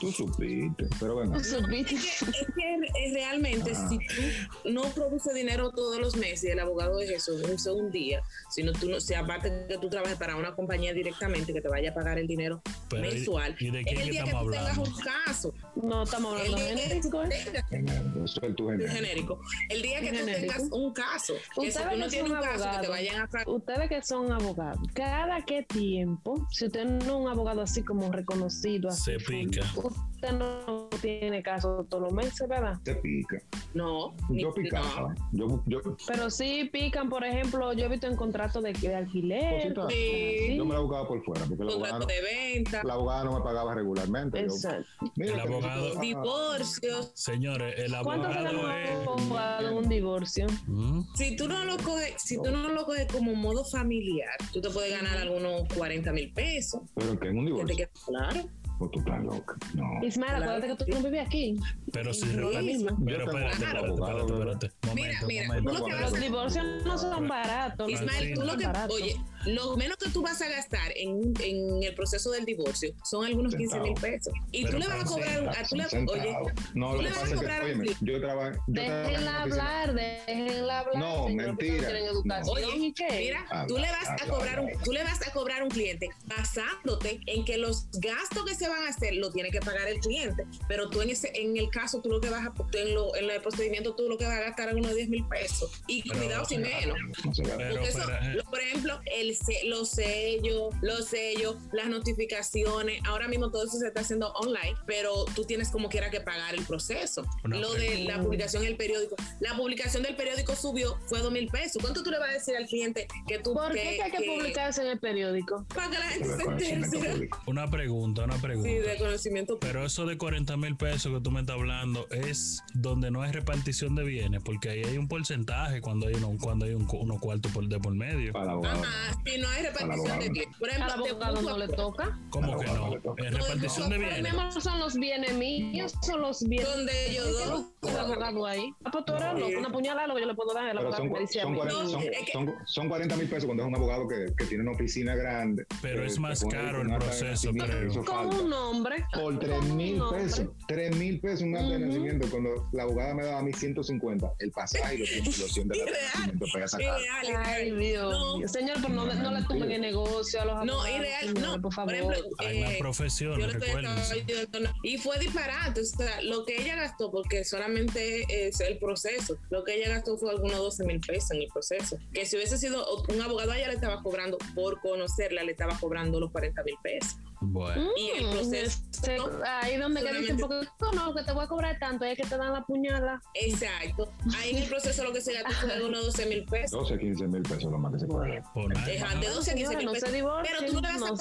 Tú 0.00 0.12
supiste, 0.12 0.86
pero 1.00 1.14
bueno. 1.14 1.32
Tú 1.38 1.44
supiste. 1.44 1.94
Es 1.94 2.20
que, 2.20 2.34
es 2.34 2.46
que 2.54 3.10
realmente 3.14 3.72
Ah. 3.74 3.88
si 3.88 3.98
tú 3.98 4.70
no 4.70 4.82
produces 4.82 5.34
dinero 5.34 5.70
todos 5.70 5.98
los 5.98 6.16
meses 6.16 6.44
y 6.44 6.48
el 6.48 6.58
abogado 6.60 7.00
es 7.00 7.10
eso, 7.10 7.38
es 7.38 7.66
un 7.66 7.90
día, 7.90 8.22
sino 8.50 8.72
tú 8.72 8.88
no, 8.88 9.00
si 9.00 9.14
aparte 9.14 9.66
que 9.68 9.78
tú 9.78 9.88
trabajes 9.88 10.16
para 10.18 10.36
una 10.36 10.54
compañía 10.54 10.92
directamente 10.92 11.52
que 11.52 11.60
te 11.60 11.68
vaya 11.68 11.90
a 11.90 11.94
pagar 11.94 12.18
el 12.18 12.26
dinero 12.26 12.60
Pero, 12.90 13.06
¿y- 13.10 13.14
mensual, 13.14 13.56
y 13.58 13.70
de 13.70 13.80
es 13.80 13.86
el 13.86 14.10
día 14.10 14.24
que 14.24 14.30
tú 14.32 14.50
tengas 14.50 14.78
un 14.78 14.92
caso, 15.00 15.54
No 15.76 16.02
estamos 16.02 16.32
hablando 16.34 16.56
que 16.58 16.62
genérico, 16.64 17.22
¿eh? 17.24 17.28
tengas 17.70 17.96
Eso 18.24 18.40
es 18.42 18.56
tu 18.56 18.64
un 18.66 18.72
género. 18.72 18.92
genérico, 18.92 19.40
el 19.70 19.82
día 19.82 20.00
que 20.00 20.10
tú 20.10 20.16
Genérico. 20.16 20.52
tengas 20.52 20.68
un 20.72 20.92
caso, 20.92 21.34
que 21.34 21.60
si 21.62 21.68
Ustedes 21.68 21.90
tú 21.90 21.96
no 21.98 22.04
que 22.04 22.10
tienes 22.10 22.28
son 22.30 22.38
un 22.38 22.44
caso 22.44 22.52
que 22.56 22.58
te 22.60 22.66
abogados. 22.68 22.88
vayan 22.88 23.20
a 23.22 23.26
pagar, 23.28 23.48
Ustedes 23.48 23.88
que 23.88 24.02
son 24.02 24.32
abogados, 24.32 24.88
¿cada 24.94 25.44
qué 25.44 25.62
tiempo, 25.62 26.46
si 26.50 26.66
usted 26.66 26.84
no 26.84 26.98
es 26.98 27.08
un 27.08 27.28
abogado 27.28 27.62
así 27.62 27.82
como 27.82 28.10
reconocido, 28.12 28.88
así, 28.88 29.02
Se 29.12 29.18
pica. 29.18 29.62
Usted 29.88 30.32
no 30.32 30.88
tiene 31.00 31.42
caso 31.42 31.86
todos 31.88 32.04
los 32.04 32.12
meses, 32.12 32.48
¿verdad? 32.48 32.78
Te 32.82 32.94
pica. 32.96 33.38
no, 33.74 34.14
Yo 34.30 34.52
picaba. 34.54 35.14
Yo, 35.32 35.62
yo, 35.66 35.80
Pero 36.06 36.30
sí 36.30 36.68
pican, 36.72 37.08
por 37.08 37.24
ejemplo, 37.24 37.72
yo 37.74 37.84
he 37.86 37.88
visto 37.88 38.06
en 38.06 38.16
contratos 38.16 38.62
de, 38.62 38.72
de 38.72 38.94
alquiler. 38.94 39.74
Sí. 39.90 40.56
yo 40.56 40.64
me 40.64 40.74
la 40.74 40.80
buscaba 40.80 41.06
por 41.08 41.22
fuera, 41.24 41.44
porque 41.46 41.64
la 41.64 41.72
abogada, 41.72 41.98
contrato 41.98 42.00
no, 42.00 42.06
de 42.28 42.54
venta, 42.54 42.82
la 42.84 42.92
abogada 42.94 43.24
no 43.24 43.38
me 43.38 43.44
pagaba 43.44 43.74
regularmente. 43.74 44.38
Yo, 44.40 44.44
Exacto. 44.46 44.86
mira, 45.16 45.32
El 45.34 45.42
que 45.42 45.48
abogado- 45.48 46.00
divorcios, 46.00 47.12
Señores, 47.14 47.74
el 47.78 47.92
¿Cuánto 48.02 48.32
se 48.32 48.38
abogado 48.38 48.70
es. 48.72 48.90
un 48.98 49.08
abogado 49.32 49.82
divorcio? 49.82 50.46
¿Mm? 50.66 51.00
Si 51.14 51.36
tú 51.36 51.48
no 51.48 51.64
lo 51.64 51.76
coges, 51.78 52.14
si 52.18 52.36
tú 52.42 52.50
no 52.50 52.68
lo 52.68 52.84
coges 52.84 53.06
como 53.12 53.34
modo 53.34 53.64
familiar, 53.64 54.30
tú 54.52 54.60
te 54.60 54.70
puedes 54.70 54.90
ganar 54.92 55.16
algunos 55.18 55.62
40 55.76 56.12
mil 56.12 56.32
pesos. 56.32 56.80
Pero 56.94 57.18
que 57.18 57.28
en 57.28 57.38
un 57.38 57.44
Que 57.46 57.52
divorcio. 57.52 57.76
queda 57.76 57.90
claro. 58.06 58.48
Tú 58.78 58.98
estás 58.98 59.24
loca. 59.24 59.56
No. 59.74 60.04
Ismael, 60.04 60.36
Claro 60.36 60.44
acuérdate 60.52 60.84
que 60.84 60.84
tú 60.92 60.98
no 60.98 61.04
vives 61.04 61.26
aquí. 61.26 61.56
Pero 61.92 62.12
si 62.14 62.26
Sí. 62.26 62.36
misma. 62.62 62.96
Pero 63.04 63.24
espérate, 63.24 63.52
espérate, 63.52 63.88
espérate, 63.88 64.32
espérate. 64.32 64.70
Momento, 64.86 64.94
Mira, 64.94 65.26
mira, 65.26 65.46
momento. 65.46 65.70
tú 65.72 65.78
lo 65.78 65.84
que 65.86 65.92
vas 65.92 66.02
a 66.02 66.10
Los 66.10 66.20
divorcios 66.20 66.64
no 66.84 66.98
son 66.98 67.28
baratos. 67.28 67.90
Ismael, 67.90 68.34
tú 68.34 68.42
lo 68.42 68.56
que, 68.56 68.66
oye, 68.90 69.16
lo 69.46 69.76
menos 69.76 69.96
que 69.96 70.10
tú 70.10 70.22
vas 70.22 70.40
a 70.42 70.48
gastar 70.48 70.92
en, 70.96 71.32
en 71.40 71.82
el 71.82 71.94
proceso 71.94 72.30
del 72.30 72.44
divorcio 72.44 72.94
son 73.04 73.24
algunos 73.24 73.54
15 73.54 73.80
mil 73.80 73.94
pesos. 73.94 74.32
Y 74.52 74.64
Pero 74.64 74.72
tú 74.72 74.82
le 74.82 74.88
vas 74.88 75.02
a 75.02 75.04
cobrar, 75.04 75.48
a, 75.48 75.68
tú 75.68 75.76
le, 75.76 75.84
oye, 75.84 76.36
no, 76.74 76.90
tú 76.90 76.96
lo 76.96 77.02
le 77.02 77.10
vas 77.10 77.18
a 77.18 77.20
pasa 77.20 77.24
es 77.24 77.30
que, 77.30 77.36
cobrar 77.36 77.62
a 77.62 77.66
un 77.66 77.84
yo 78.00 78.20
trabajo. 78.20 78.64
Déjenla 78.66 79.42
hablar, 79.42 79.94
déjenla 79.94 80.78
hablar. 80.80 80.96
No, 80.96 81.28
mentira. 81.28 81.98
educación 81.98 82.56
Oye, 82.56 82.94
mira, 83.10 83.46
Habla, 83.50 83.66
tú 83.66 83.78
le 83.78 83.90
vas 83.90 84.08
a 84.08 84.12
habla, 84.12 84.26
cobrar 84.26 84.60
un, 84.60 84.68
habla. 84.68 84.82
tú 84.82 84.92
le 84.92 85.04
vas 85.04 85.26
a 85.26 85.32
cobrar 85.32 85.60
a 85.60 85.64
un 85.64 85.70
cliente 85.70 86.08
basándote 86.24 87.20
en 87.26 87.44
que 87.44 87.58
los 87.58 87.88
gastos 87.92 88.44
que 88.44 88.54
se 88.54 88.68
van 88.68 88.84
a 88.84 88.88
hacer 88.88 89.14
lo 89.14 89.30
tiene 89.30 89.50
que 89.50 89.60
pagar 89.60 89.88
el 89.88 90.00
cliente, 90.00 90.44
pero 90.68 90.90
tú 90.90 91.00
en 91.02 91.10
ese, 91.10 91.30
en 91.34 91.56
el 91.56 91.70
caso 91.70 92.00
tú 92.00 92.10
lo 92.10 92.20
que 92.20 92.30
vas 92.30 92.46
a 92.46 92.52
en, 92.72 92.94
lo, 92.94 93.14
en 93.16 93.30
el 93.30 93.40
procedimiento 93.40 93.94
tú 93.94 94.08
lo 94.08 94.18
que 94.18 94.24
vas 94.24 94.38
a 94.38 94.40
gastar 94.40 94.68
es 94.68 94.74
unos 94.74 94.94
10 94.94 95.08
mil 95.08 95.26
pesos 95.28 95.70
y 95.86 96.02
Pero, 96.02 96.18
cuidado 96.20 96.44
sin 96.44 96.62
menos. 96.62 96.96
No 97.24 97.32
Porque 97.32 97.88
eso, 97.88 98.10
eh, 98.10 98.42
por 98.48 98.60
ejemplo, 98.60 99.00
el 99.06 99.35
se- 99.36 99.64
los 99.66 99.90
sellos, 99.90 100.74
los 100.82 101.06
sellos, 101.06 101.56
las 101.72 101.88
notificaciones, 101.88 103.00
ahora 103.06 103.28
mismo 103.28 103.50
todo 103.50 103.64
eso 103.64 103.78
se 103.78 103.86
está 103.88 104.00
haciendo 104.00 104.32
online, 104.32 104.74
pero 104.86 105.24
tú 105.34 105.44
tienes 105.44 105.70
como 105.70 105.88
quiera 105.88 106.10
que 106.10 106.20
pagar 106.20 106.54
el 106.54 106.64
proceso. 106.64 107.24
Una 107.44 107.58
lo 107.58 107.72
de 107.74 108.04
la 108.04 108.20
publicación 108.20 108.62
en 108.64 108.70
el 108.70 108.76
periódico. 108.76 109.16
La 109.40 109.56
publicación 109.56 110.02
del 110.02 110.16
periódico 110.16 110.54
subió, 110.56 110.98
fue 111.06 111.20
dos 111.20 111.32
mil 111.32 111.48
pesos. 111.48 111.80
¿Cuánto 111.82 112.02
tú 112.02 112.10
le 112.10 112.18
vas 112.18 112.30
a 112.30 112.32
decir 112.32 112.56
al 112.56 112.66
cliente 112.66 113.06
que 113.26 113.38
tú 113.38 113.54
¿Por 113.54 113.72
qué 113.72 113.96
que 113.96 114.02
hay 114.02 114.10
que 114.10 114.24
publicarse 114.30 114.82
en 114.82 114.88
el 114.88 114.98
periódico? 114.98 115.64
Para 115.74 115.90
que 115.90 115.98
la 115.98 116.06
gente 116.08 116.58
se 116.58 116.72
entere. 116.72 117.28
una 117.46 117.70
pregunta, 117.70 118.24
una 118.24 118.36
pregunta. 118.40 118.68
Sí, 118.68 118.74
de 118.76 118.96
conocimiento. 118.98 119.58
Pero 119.60 119.84
eso 119.84 120.06
de 120.06 120.16
40 120.18 120.56
mil 120.56 120.76
pesos 120.76 121.12
que 121.12 121.20
tú 121.20 121.30
me 121.30 121.40
estás 121.40 121.56
hablando 121.56 122.06
es 122.10 122.62
donde 122.74 123.10
no 123.10 123.22
hay 123.22 123.32
repartición 123.32 123.94
de 123.94 124.04
bienes, 124.04 124.42
porque 124.44 124.70
ahí 124.70 124.82
hay 124.84 124.98
un 124.98 125.08
porcentaje 125.08 125.80
cuando 125.80 126.06
hay 126.08 126.14
uno, 126.14 126.32
cuando 126.40 126.64
hay 126.66 126.74
un, 126.74 126.86
unos 126.92 127.20
cuartos 127.20 127.52
por, 127.52 127.66
de 127.68 127.78
por 127.78 127.94
medio. 127.94 128.32
Para. 128.32 128.52
Ajá, 128.52 129.18
si 129.26 129.40
no 129.40 129.48
hay 129.48 129.62
repartición 129.64 130.18
de 130.20 130.28
bien. 130.30 130.50
Por 130.58 130.70
Al 130.70 130.76
ejemplo, 130.76 131.02
te 131.04 131.10
abogado 131.10 131.42
no 131.42 131.58
le 131.58 131.68
toca. 131.68 132.18
¿Cómo 132.30 132.58
que 132.58 132.66
no? 132.66 132.94
Es 133.16 133.32
repartición 133.34 133.90
de 133.90 133.98
bienes. 133.98 134.34
son 134.60 134.78
los 134.78 134.94
bienes 134.94 135.34
míos, 135.34 135.94
son 136.02 136.20
los 136.20 136.42
bienes. 136.42 136.68
Son 136.68 136.86
de 136.86 137.10
ellos 137.10 137.24
¿Qué 137.26 137.44
dos. 137.46 137.64
busca 137.80 137.90
el 137.90 137.98
abogado 137.98 138.46
ahí? 138.46 138.70
Ah, 138.84 138.90
pues 138.90 139.04
tú 139.04 139.14
eres 139.14 139.38
loco, 139.38 139.58
una 139.58 139.72
puñalada 139.72 140.06
lo 140.08 140.14
que 140.14 140.20
yo 140.22 140.26
le 140.26 140.34
puedo 140.34 140.54
dar 140.54 140.64
al 140.68 140.76
Pero 140.76 140.80
abogado 140.88 141.04
me 141.04 141.20
dice 141.20 141.40
son, 141.42 141.52
mí. 141.52 141.58
40, 141.58 141.82
son, 141.84 141.92
No, 141.92 142.00
es 142.00 142.18
que- 142.24 142.32
son- 142.32 142.54
son 142.66 142.88
40 142.88 143.16
mil 143.16 143.28
pesos 143.28 143.44
cuando 143.46 143.62
es 143.64 143.68
un 143.68 143.76
abogado 143.76 144.08
que, 144.08 144.26
que 144.36 144.44
tiene 144.46 144.62
una 144.62 144.72
oficina 144.72 145.14
grande. 145.14 145.66
Pero 145.82 146.00
que 146.02 146.06
es 146.08 146.18
más 146.18 146.44
caro 146.44 146.82
el 146.82 146.88
proceso, 146.98 147.50
creo. 147.52 147.90
eso 147.90 148.04
Con 148.04 148.26
un 148.34 148.50
nombre. 148.50 149.04
Por 149.12 149.22
Con 149.22 149.38
3 149.38 149.58
un 149.58 149.76
mil 149.76 150.02
pesos. 150.10 150.46
3 150.68 150.96
mil 150.96 151.20
pesos 151.20 151.42
un 151.42 151.56
acta 151.56 151.68
de 151.70 151.78
nacimiento. 151.80 152.28
Cuando 152.30 152.68
la 152.72 152.82
abogada 152.84 153.14
me 153.14 153.24
daba 153.24 153.38
a 153.38 153.42
mí 153.42 153.52
150, 153.52 154.30
el 154.38 154.50
pasaje 154.52 154.94
y 154.94 154.98
los 154.98 155.08
100 155.08 155.24
los 155.24 155.52
100 155.52 155.68
de 155.68 155.76
la 155.76 155.82
Irreal. 155.86 156.02
nacimiento 156.14 156.46
para 156.52 156.68
sacar. 156.68 157.00
Irreal, 157.00 157.42
Ay. 157.46 157.70
Dios. 157.72 158.50
Señor, 158.52 158.76
pero 158.82 158.94
no, 158.94 159.06
no 159.22 159.30
le 159.32 159.42
tumben 159.42 159.70
el 159.72 159.80
negocio 159.80 160.42
a 160.42 160.44
los 160.44 160.54
No, 160.64 160.72
abogados. 160.74 160.90
irreal, 160.98 161.20
señor, 161.28 161.40
no. 161.56 161.62
Por 161.62 161.72
favor. 161.74 161.94
ejemplo, 161.94 162.16
Hay 162.38 162.60
más 162.60 162.70
eh, 162.72 162.76
profesiones, 162.78 163.54
ayudando. 163.54 164.70
Y 164.82 164.98
fue 164.98 165.18
disparate. 165.18 165.80
O 165.80 165.84
sea, 165.84 166.22
lo 166.22 166.44
que 166.44 166.60
ella 166.60 166.76
gastó, 166.76 167.10
porque 167.10 167.44
solamente 167.44 168.26
es 168.48 168.60
el 168.60 168.78
proceso, 168.78 169.36
lo 169.50 169.64
que 169.64 169.76
ella 169.76 169.88
gastó 169.88 170.16
fue 170.18 170.30
algunos 170.30 170.58
12 170.58 170.84
mil 170.84 171.00
pesos 171.00 171.30
en 171.32 171.42
el 171.42 171.48
proceso. 171.48 171.98
Que 172.12 172.26
si 172.26 172.36
hubiese 172.36 172.58
sido 172.58 172.86
un 173.08 173.20
abogado, 173.20 173.52
a 173.52 173.58
ella 173.58 173.68
le 173.68 173.74
estaba 173.74 174.02
cobrando, 174.02 174.38
por 174.54 174.80
conocerla, 174.80 175.42
le 175.44 175.52
estaba 175.52 175.78
cobrando 175.78 176.20
los 176.20 176.30
40 176.32 176.62
mil 176.64 176.76
pesos. 176.82 177.16
Bueno, 177.40 177.90
Y 177.96 178.10
el 178.18 178.26
Mm, 178.26 178.30
proceso. 178.30 178.80
ese- 178.92 179.18
ahí 179.46 179.76
donde 179.76 180.02
que 180.02 180.12
dicen, 180.14 180.36
porque 180.38 180.66
no, 180.94 181.14
que 181.14 181.22
te 181.22 181.32
voy 181.32 181.44
a 181.44 181.48
cobrar 181.48 181.78
tanto, 181.78 182.04
es 182.04 182.16
que 182.16 182.24
te 182.26 182.36
dan 182.36 182.52
la 182.52 182.64
puñalada. 182.64 183.20
Exacto. 183.34 184.10
Ahí 184.36 184.50
en 184.56 184.62
el 184.62 184.68
proceso 184.68 185.04
lo 185.04 185.12
que 185.12 185.20
se 185.20 185.32
gastó 185.34 185.52
fue 185.52 185.72
algunos 185.72 186.04
12 186.06 186.26
mil 186.26 186.44
pesos. 186.46 186.80
12, 186.80 186.98
15 186.98 187.26
mil 187.28 187.42
pesos 187.42 187.64
lo 187.64 187.78
más 187.78 187.92
que 187.92 188.00
se 188.00 188.06
puede. 188.06 188.42
por 188.54 188.72
nada. 188.72 188.86
Deja 188.86 189.14
de 189.14 189.28
12 189.28 189.50
a 189.50 189.54
15 189.54 189.66
Señora, 189.72 189.76
mil 189.78 189.86
no 189.86 189.94
se 189.94 190.00
pesos. 190.00 190.12
divorcien, 190.14 190.56
Pero 190.58 190.72
tú 190.72 190.80
no 190.80 190.82
vas 190.82 190.94
a 190.94 190.98
no 190.98 191.16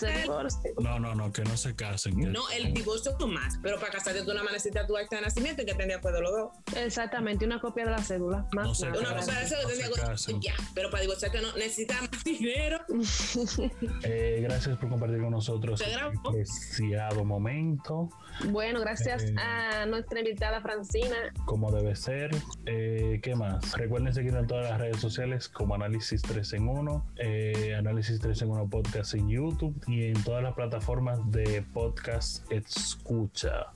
se. 0.50 0.74
No, 0.80 1.00
no, 1.00 1.16
no, 1.16 1.32
que 1.34 1.44
no 1.44 1.58
se 1.58 1.76
casen. 1.76 2.18
que- 2.18 2.28
No, 2.28 2.50
el 2.52 2.74
divorcio 2.74 3.16
tú 3.18 3.28
más, 3.28 3.60
pero 3.62 3.80
para 3.80 3.92
casarte 3.92 4.22
tú 4.22 4.30
nada 4.30 4.44
más 4.44 4.54
necesitas 4.54 4.88
tu 4.88 4.96
acta 4.98 5.18
de 5.18 5.22
nacimiento 5.24 5.62
y 5.62 5.66
que 5.66 5.74
de 5.74 5.94
acuerdo 5.94 6.22
los 6.22 6.32
dos. 6.32 6.52
Exactamente, 6.78 7.46
una 7.46 7.60
copia 7.60 7.86
de 7.86 7.92
la 7.92 8.02
cédula. 8.04 8.48
Más 8.54 8.68
No 8.68 8.74
se 8.76 8.86
nada. 8.88 9.00
Una 9.00 9.16
cosa 9.16 9.40
de 9.40 9.48
se 9.48 9.84
acuerdo. 9.84 10.06
casen. 10.08 10.42
Ya, 10.42 10.54
pero 10.74 10.90
para 10.90 11.02
divorciarte 11.02 11.42
no 11.42 11.52
necesitas 11.54 12.02
más 12.02 12.24
dinero. 12.24 12.80
Eh, 14.04 14.40
gracias 14.44 14.78
por 14.78 14.90
compartir 14.90 15.20
con 15.22 15.32
nosotros 15.32 15.82
este 15.82 15.98
preciado 16.32 17.24
momento, 17.26 18.10
Bueno, 18.52 18.80
gracias 18.82 19.24
Eh. 19.24 19.36
a 19.38 19.86
nuestra 19.86 20.20
invitada 20.20 20.62
Francina. 20.62 21.16
como 21.46 21.72
debe 21.72 21.96
ser. 21.96 22.32
Eh, 22.66 23.20
¿Qué 23.24 23.36
más? 23.36 23.74
Recuerden 23.78 24.14
seguirnos 24.14 24.42
en 24.44 24.48
todas 24.48 24.70
las 24.70 24.80
redes 24.80 24.98
sociales 24.98 25.48
como 25.50 25.76
Análisis 25.76 26.22
3 26.22 26.54
en 26.54 26.68
1, 26.68 27.06
eh, 27.18 27.76
Análisis 27.78 28.20
3 28.20 28.42
en 28.42 28.50
1 28.50 28.70
Podcast 28.70 29.14
en 29.16 29.30
YouTube 29.30 29.76
y 29.88 30.06
en 30.08 30.24
todas 30.24 30.44
las 30.44 30.54
plataformas 30.54 31.20
de 31.32 31.64
podcast 31.74 32.50
Escucha. 32.52 33.68